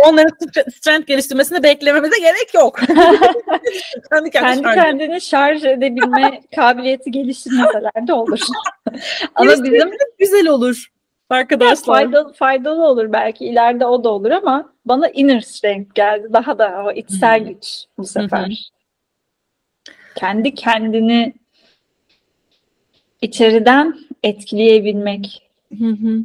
[0.05, 0.35] Onların
[0.71, 2.79] strength geliştirmesini beklememize gerek yok.
[4.11, 8.39] kendi, kendi kendini şarj edebilme kabiliyeti geliştirmeseler de olur.
[9.35, 9.89] ama bizim
[10.19, 10.91] güzel olur
[11.29, 11.95] arkadaşlar.
[11.95, 16.27] faydalı, faydalı olur belki ileride o da olur ama bana inner strength geldi.
[16.33, 18.71] Daha da o içsel güç bu sefer
[20.15, 21.33] kendi kendini
[23.21, 25.49] içeriden etkileyebilmek.
[25.79, 26.23] Hı hı.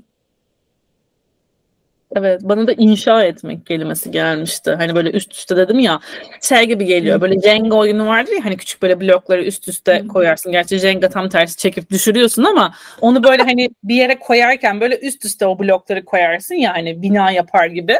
[2.16, 4.70] Evet bana da inşa etmek kelimesi gelmişti.
[4.70, 6.00] Hani böyle üst üste dedim ya
[6.42, 7.20] şey gibi geliyor.
[7.20, 10.52] Böyle Jenga oyunu vardır ya hani küçük böyle blokları üst üste koyarsın.
[10.52, 15.24] Gerçi Jenga tam tersi çekip düşürüyorsun ama onu böyle hani bir yere koyarken böyle üst
[15.24, 17.96] üste o blokları koyarsın ya hani bina yapar gibi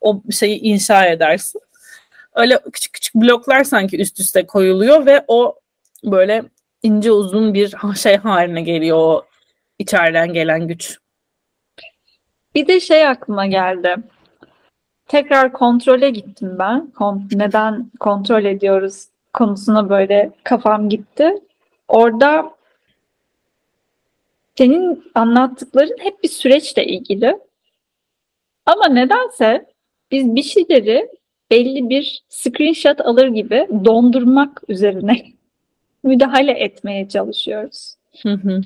[0.00, 1.60] o şeyi inşa edersin
[2.38, 5.58] öyle küçük küçük bloklar sanki üst üste koyuluyor ve o
[6.04, 6.44] böyle
[6.82, 9.26] ince uzun bir şey haline geliyor o
[9.78, 10.98] içeriden gelen güç.
[12.54, 13.96] Bir de şey aklıma geldi.
[15.06, 16.92] Tekrar kontrole gittim ben.
[17.32, 21.34] Neden kontrol ediyoruz konusuna böyle kafam gitti.
[21.88, 22.50] Orada
[24.58, 27.38] senin anlattıkların hep bir süreçle ilgili.
[28.66, 29.66] Ama nedense
[30.10, 31.08] biz bir şeyleri
[31.50, 35.22] belli bir screenshot alır gibi dondurmak üzerine
[36.02, 37.94] müdahale etmeye çalışıyoruz.
[38.22, 38.60] Hı hı.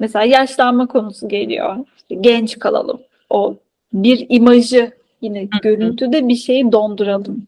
[0.00, 1.76] Mesela yaşlanma konusu geliyor.
[1.96, 3.00] İşte genç kalalım.
[3.30, 3.56] O
[3.92, 5.60] bir imajı yine hı hı.
[5.62, 7.46] görüntüde bir şeyi donduralım.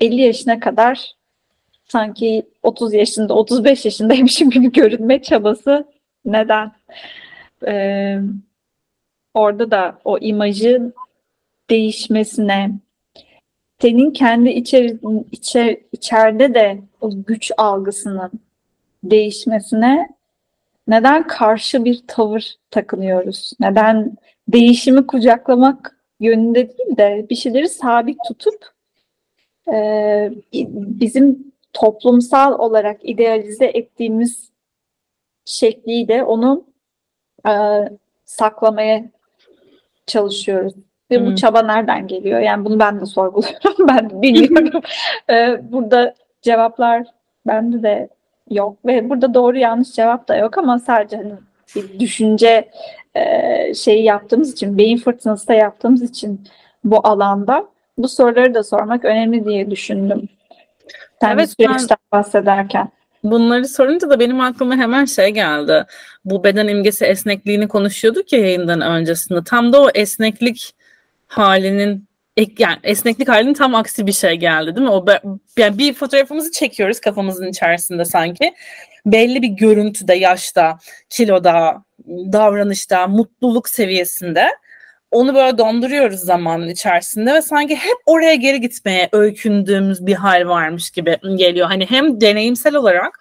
[0.00, 1.12] 50 yaşına kadar
[1.88, 5.84] sanki 30 yaşında, 35 yaşındaymışım gibi görünme çabası
[6.24, 6.72] neden?
[7.66, 8.18] Ee,
[9.34, 10.94] orada da o imajın
[11.70, 12.70] değişmesine,
[13.80, 14.92] senin kendi içer,
[15.32, 18.30] içer, içeride de o güç algısının
[19.04, 20.08] değişmesine
[20.88, 23.52] neden karşı bir tavır takınıyoruz?
[23.60, 24.16] Neden
[24.48, 28.72] değişimi kucaklamak yönünde değil de bir şeyleri sabit tutup
[29.72, 30.32] e,
[30.72, 34.48] bizim toplumsal olarak idealize ettiğimiz
[35.44, 36.64] şekliyle onu
[37.48, 37.52] e,
[38.24, 39.04] saklamaya
[40.06, 40.74] çalışıyoruz.
[41.10, 41.26] Ve hmm.
[41.26, 42.40] bu çaba nereden geliyor?
[42.40, 43.88] Yani bunu ben de sorguluyorum.
[43.88, 44.82] ben bilmiyorum.
[45.30, 47.06] ee, burada cevaplar
[47.46, 48.08] bende de
[48.50, 48.76] yok.
[48.86, 51.32] Ve burada doğru yanlış cevap da yok ama sadece hani
[51.76, 52.68] bir düşünce
[53.14, 56.40] e, şeyi yaptığımız için, beyin fırtınası da yaptığımız için
[56.84, 57.66] bu alanda
[57.98, 60.28] bu soruları da sormak önemli diye düşündüm.
[61.20, 62.18] Sen evet, süreçten ben...
[62.18, 62.88] bahsederken.
[63.24, 65.84] Bunları sorunca da benim aklıma hemen şey geldi.
[66.24, 69.44] Bu beden imgesi esnekliğini konuşuyorduk ya yayından öncesinde.
[69.44, 70.74] Tam da o esneklik
[71.28, 72.08] halinin
[72.58, 74.92] yani esneklik halinin tam aksi bir şey geldi değil mi?
[74.92, 75.04] O
[75.56, 78.54] yani bir fotoğrafımızı çekiyoruz kafamızın içerisinde sanki.
[79.06, 80.78] Belli bir görüntüde, yaşta,
[81.10, 84.48] kiloda, davranışta, mutluluk seviyesinde
[85.10, 90.90] onu böyle donduruyoruz zamanın içerisinde ve sanki hep oraya geri gitmeye öykündüğümüz bir hal varmış
[90.90, 91.66] gibi geliyor.
[91.66, 93.20] Hani hem deneyimsel olarak,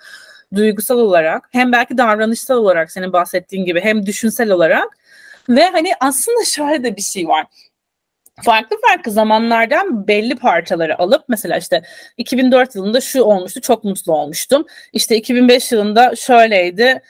[0.55, 4.97] duygusal olarak, hem belki davranışsal olarak senin bahsettiğin gibi hem düşünsel olarak
[5.49, 7.45] ve hani aslında şöyle de bir şey var
[8.43, 11.83] farklı farklı zamanlardan belli parçaları alıp mesela işte
[12.17, 14.65] 2004 yılında şu olmuştu çok mutlu olmuştum.
[14.93, 17.01] İşte 2005 yılında şöyleydi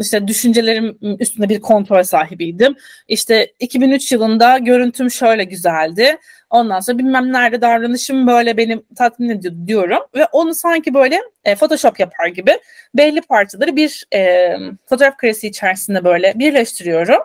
[0.00, 2.76] işte düşüncelerim üstünde bir kontrol sahibiydim.
[3.08, 6.16] İşte 2003 yılında görüntüm şöyle güzeldi.
[6.50, 11.54] Ondan sonra bilmem nerede davranışım böyle benim tatmin ediyor diyorum ve onu sanki böyle e,
[11.54, 12.58] Photoshop yapar gibi
[12.94, 14.52] belli parçaları bir e,
[14.88, 17.20] fotoğraf karesi içerisinde böyle birleştiriyorum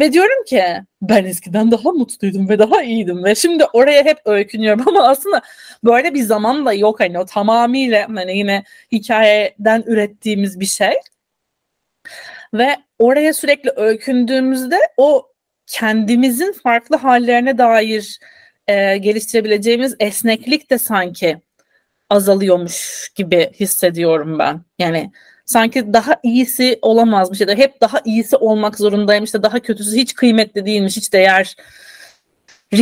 [0.00, 0.64] ve diyorum ki
[1.02, 5.42] ben eskiden daha mutluydum ve daha iyiydim ve şimdi oraya hep öykünüyorum ama aslında
[5.84, 10.92] böyle bir zaman da yok hani o tamamıyla hani yine hikayeden ürettiğimiz bir şey.
[12.54, 15.32] Ve oraya sürekli öykündüğümüzde o
[15.66, 18.18] kendimizin farklı hallerine dair
[18.66, 21.40] e, geliştirebileceğimiz esneklik de sanki
[22.10, 24.60] azalıyormuş gibi hissediyorum ben.
[24.78, 25.12] Yani
[25.46, 30.14] sanki daha iyisi olamazmış ya da hep daha iyisi olmak zorundaymış da daha kötüsü hiç
[30.14, 31.46] kıymetli değilmiş, hiç değeri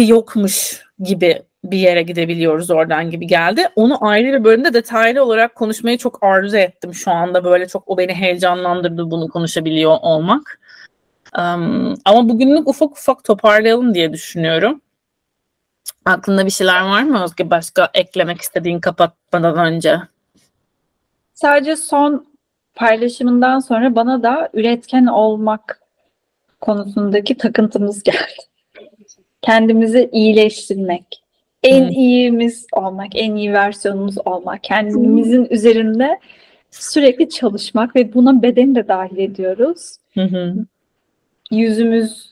[0.08, 3.68] yokmuş gibi bir yere gidebiliyoruz oradan gibi geldi.
[3.76, 7.44] Onu ayrı bir bölümde detaylı olarak konuşmayı çok arzu ettim şu anda.
[7.44, 10.60] Böyle çok o beni heyecanlandırdı bunu konuşabiliyor olmak.
[11.38, 14.80] Um, ama bugünlük ufak ufak toparlayalım diye düşünüyorum.
[16.04, 17.50] Aklında bir şeyler var mı Özge?
[17.50, 19.98] Başka eklemek istediğin kapatmadan önce?
[21.34, 22.34] Sadece son
[22.74, 25.80] paylaşımından sonra bana da üretken olmak
[26.60, 28.42] konusundaki takıntımız geldi.
[29.42, 31.22] Kendimizi iyileştirmek,
[31.62, 36.18] en iyimiz olmak, en iyi versiyonumuz olmak, kendimizin üzerinde
[36.70, 39.96] sürekli çalışmak ve buna bedeni de dahil ediyoruz.
[40.14, 40.54] Hı hı.
[41.50, 42.30] Yüzümüz,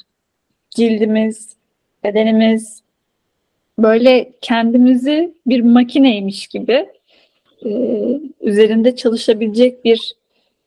[0.71, 1.57] cildimiz,
[2.05, 2.83] bedenimiz
[3.79, 6.87] böyle kendimizi bir makineymiş gibi
[7.65, 7.71] e,
[8.41, 10.15] üzerinde çalışabilecek bir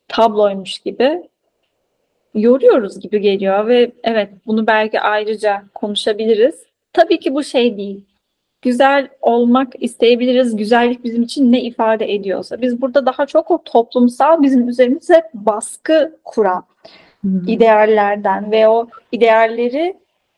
[0.08, 1.30] tabloymuş gibi
[2.36, 6.64] yoruyoruz gibi geliyor ve evet bunu belki ayrıca konuşabiliriz.
[6.94, 8.06] Tabii ki bu şey değil.
[8.62, 10.56] Güzel olmak isteyebiliriz.
[10.56, 12.62] Güzellik bizim için ne ifade ediyorsa.
[12.62, 16.64] Biz burada daha çok o toplumsal bizim üzerimize baskı kuran
[17.22, 17.48] hmm.
[17.48, 19.98] ideallerden ve o idealleri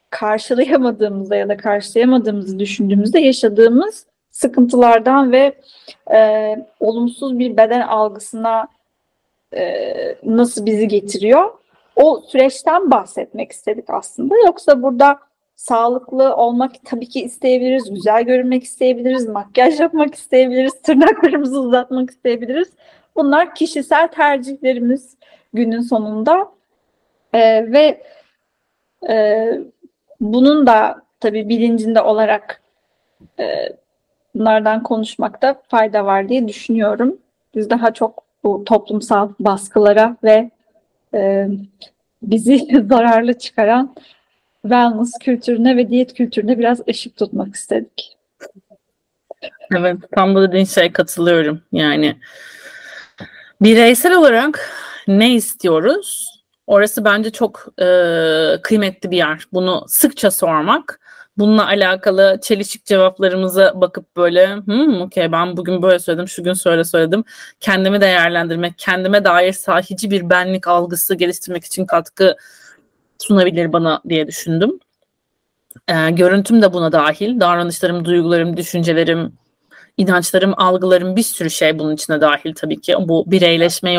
[0.09, 5.53] karşılayamadığımızda ya da karşılayamadığımızı düşündüğümüzde yaşadığımız sıkıntılardan ve
[6.13, 8.67] e, olumsuz bir beden algısına
[9.55, 9.93] e,
[10.23, 11.53] nasıl bizi getiriyor?
[11.95, 14.35] O süreçten bahsetmek istedik aslında.
[14.37, 15.19] Yoksa burada
[15.55, 22.69] sağlıklı olmak tabii ki isteyebiliriz, güzel görünmek isteyebiliriz, makyaj yapmak isteyebiliriz, tırnaklarımızı uzatmak isteyebiliriz.
[23.15, 25.17] Bunlar kişisel tercihlerimiz
[25.53, 26.51] günün sonunda.
[27.33, 28.03] Ee, ve
[29.09, 29.49] e,
[30.19, 32.61] bunun da tabii bilincinde olarak
[33.39, 33.75] e,
[34.35, 37.17] bunlardan konuşmakta fayda var diye düşünüyorum.
[37.55, 40.51] Biz daha çok bu toplumsal baskılara ve
[41.13, 41.47] e,
[42.21, 43.95] bizi zararlı çıkaran
[44.61, 48.17] wellness kültürüne ve diyet kültürüne biraz ışık tutmak istedik.
[49.71, 51.61] Evet, tam da dediğin şeye katılıyorum.
[51.71, 52.15] Yani
[53.61, 54.71] bireysel olarak
[55.07, 56.37] ne istiyoruz?
[56.67, 57.87] Orası bence çok e,
[58.63, 59.43] kıymetli bir yer.
[59.53, 60.99] Bunu sıkça sormak,
[61.37, 66.83] bununla alakalı çelişik cevaplarımıza bakıp böyle hmm, okey ben bugün böyle söyledim, şu gün söyle
[66.83, 67.23] söyledim.
[67.59, 72.35] Kendimi değerlendirmek, kendime dair sahici bir benlik algısı geliştirmek için katkı
[73.17, 74.79] sunabilir bana diye düşündüm.
[75.87, 77.39] E, görüntüm de buna dahil.
[77.39, 79.33] Davranışlarım, duygularım, düşüncelerim,
[79.97, 82.95] inançlarım, algılarım bir sürü şey bunun içine dahil tabii ki.
[82.99, 83.93] Bu bireyleşme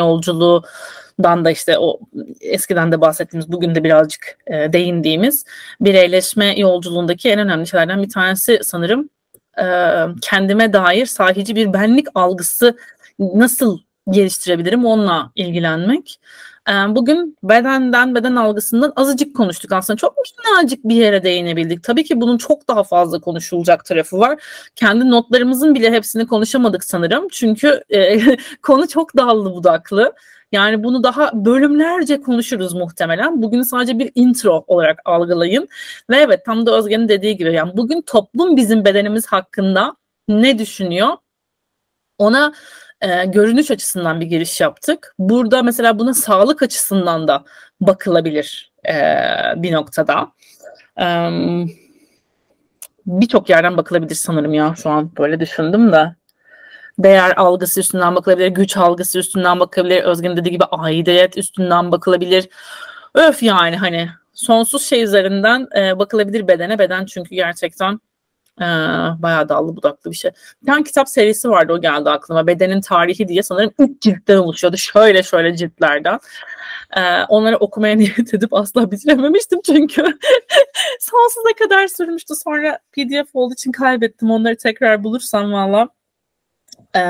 [1.19, 1.99] yolculuğundan da işte o
[2.41, 5.45] eskiden de bahsettiğimiz, bugün de birazcık e, değindiğimiz
[5.81, 9.09] bireyleşme yolculuğundaki en önemli şeylerden bir tanesi sanırım
[9.57, 9.65] e,
[10.21, 12.77] kendime dair sahici bir benlik algısı
[13.19, 16.19] nasıl geliştirebilirim onunla ilgilenmek.
[16.87, 19.97] Bugün bedenden, beden algısından azıcık konuştuk aslında.
[19.97, 21.83] Çok minnacık bir yere değinebildik.
[21.83, 24.39] Tabii ki bunun çok daha fazla konuşulacak tarafı var.
[24.75, 27.27] Kendi notlarımızın bile hepsini konuşamadık sanırım.
[27.31, 28.19] Çünkü e,
[28.61, 30.13] konu çok dallı budaklı.
[30.51, 33.41] Yani bunu daha bölümlerce konuşuruz muhtemelen.
[33.41, 35.67] Bugün sadece bir intro olarak algılayın.
[36.09, 39.95] Ve evet tam da Özge'nin dediği gibi yani bugün toplum bizim bedenimiz hakkında
[40.27, 41.17] ne düşünüyor?
[42.17, 42.53] Ona
[43.01, 45.15] e, görünüş açısından bir giriş yaptık.
[45.19, 47.43] Burada mesela buna sağlık açısından da
[47.81, 48.93] bakılabilir e,
[49.55, 50.31] bir noktada.
[51.01, 51.29] E,
[53.05, 56.15] Birçok yerden bakılabilir sanırım ya şu an böyle düşündüm de.
[56.99, 62.49] Değer algısı üstünden bakılabilir, güç algısı üstünden bakılabilir, Özgün dediği gibi aidiyet üstünden bakılabilir.
[63.13, 66.79] Öf yani hani sonsuz şey üzerinden e, bakılabilir bedene.
[66.79, 67.99] Beden çünkü gerçekten
[68.61, 68.65] ee,
[69.21, 70.31] bayağı dallı budaklı bir şey.
[70.61, 72.47] Bir tane kitap serisi vardı o geldi aklıma.
[72.47, 74.77] Bedenin Tarihi diye sanırım üç ciltten oluşuyordu.
[74.77, 76.19] Şöyle şöyle ciltlerden.
[76.97, 80.01] Ee, onları okumaya niyet edip asla bitirememiştim çünkü
[80.99, 82.33] sonsuza kadar sürmüştü.
[82.43, 84.31] Sonra pdf olduğu için kaybettim.
[84.31, 85.89] Onları tekrar bulursam valla.
[86.95, 87.01] Ee,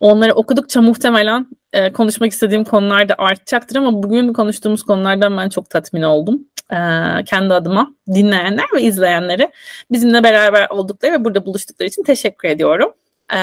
[0.00, 5.70] onları okudukça muhtemelen e, konuşmak istediğim konular da artacaktır ama bugün konuştuğumuz konulardan ben çok
[5.70, 6.48] tatmin oldum.
[6.70, 6.78] E,
[7.24, 9.50] kendi adıma dinleyenler ve izleyenleri
[9.90, 12.92] bizimle beraber oldukları ve burada buluştukları için teşekkür ediyorum.
[13.32, 13.38] E,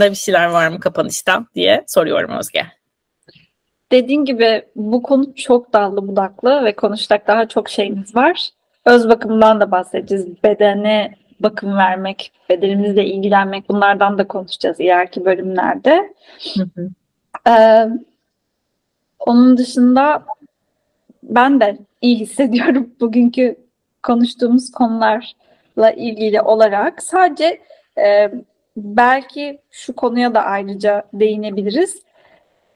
[0.00, 2.66] de bir şeyler var mı kapanışta diye soruyorum Özge.
[3.92, 8.48] Dediğin gibi bu konu çok dallı budaklı ve konuşacak daha çok şeyimiz var.
[8.84, 10.42] Öz bakımından da bahsedeceğiz.
[10.44, 16.14] Bedene bakım vermek, bedenimizle ilgilenmek bunlardan da konuşacağız ileriki bölümlerde.
[16.54, 16.90] Hı hı.
[17.48, 17.88] Ee,
[19.18, 20.24] onun dışında
[21.22, 23.56] ben de iyi hissediyorum bugünkü
[24.02, 27.02] konuştuğumuz konularla ilgili olarak.
[27.02, 27.60] Sadece
[27.98, 28.30] e,
[28.76, 32.02] belki şu konuya da ayrıca değinebiliriz.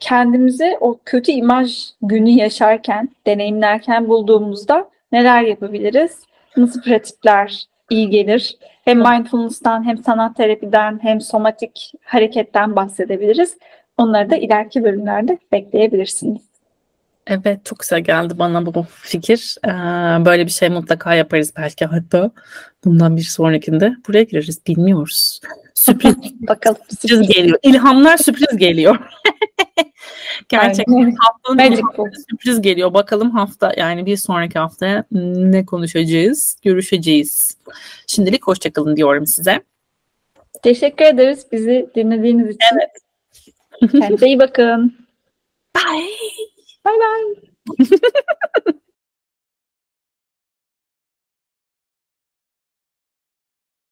[0.00, 6.22] Kendimizi o kötü imaj günü yaşarken, deneyimlerken bulduğumuzda neler yapabiliriz?
[6.56, 8.56] Nasıl pratikler iyi gelir?
[8.84, 13.56] Hem mindfulness'tan hem sanat terapiden hem somatik hareketten bahsedebiliriz.
[13.96, 16.42] Onları da ileriki bölümlerde bekleyebilirsiniz.
[17.26, 19.56] Evet çok güzel geldi bana bu fikir.
[19.64, 19.68] Ee,
[20.24, 22.30] böyle bir şey mutlaka yaparız belki hatta
[22.84, 25.40] bundan bir sonrakinde buraya gireriz bilmiyoruz.
[25.74, 26.14] Sürpriz.
[26.48, 26.78] Bakalım.
[27.00, 27.58] Sürpriz geliyor.
[27.62, 28.98] İlhamlar sürpriz geliyor.
[30.48, 32.94] Gerçekten haftanın Magic hafta sürpriz geliyor.
[32.94, 37.58] Bakalım hafta yani bir sonraki hafta ne konuşacağız, görüşeceğiz.
[38.06, 39.62] Şimdilik hoşçakalın diyorum size.
[40.62, 42.66] Teşekkür ederiz bizi dinlediğiniz için.
[42.72, 42.90] Evet.
[43.92, 44.96] Kendinize iyi bakın.
[45.76, 46.08] Bye.
[46.86, 47.98] Bye bye.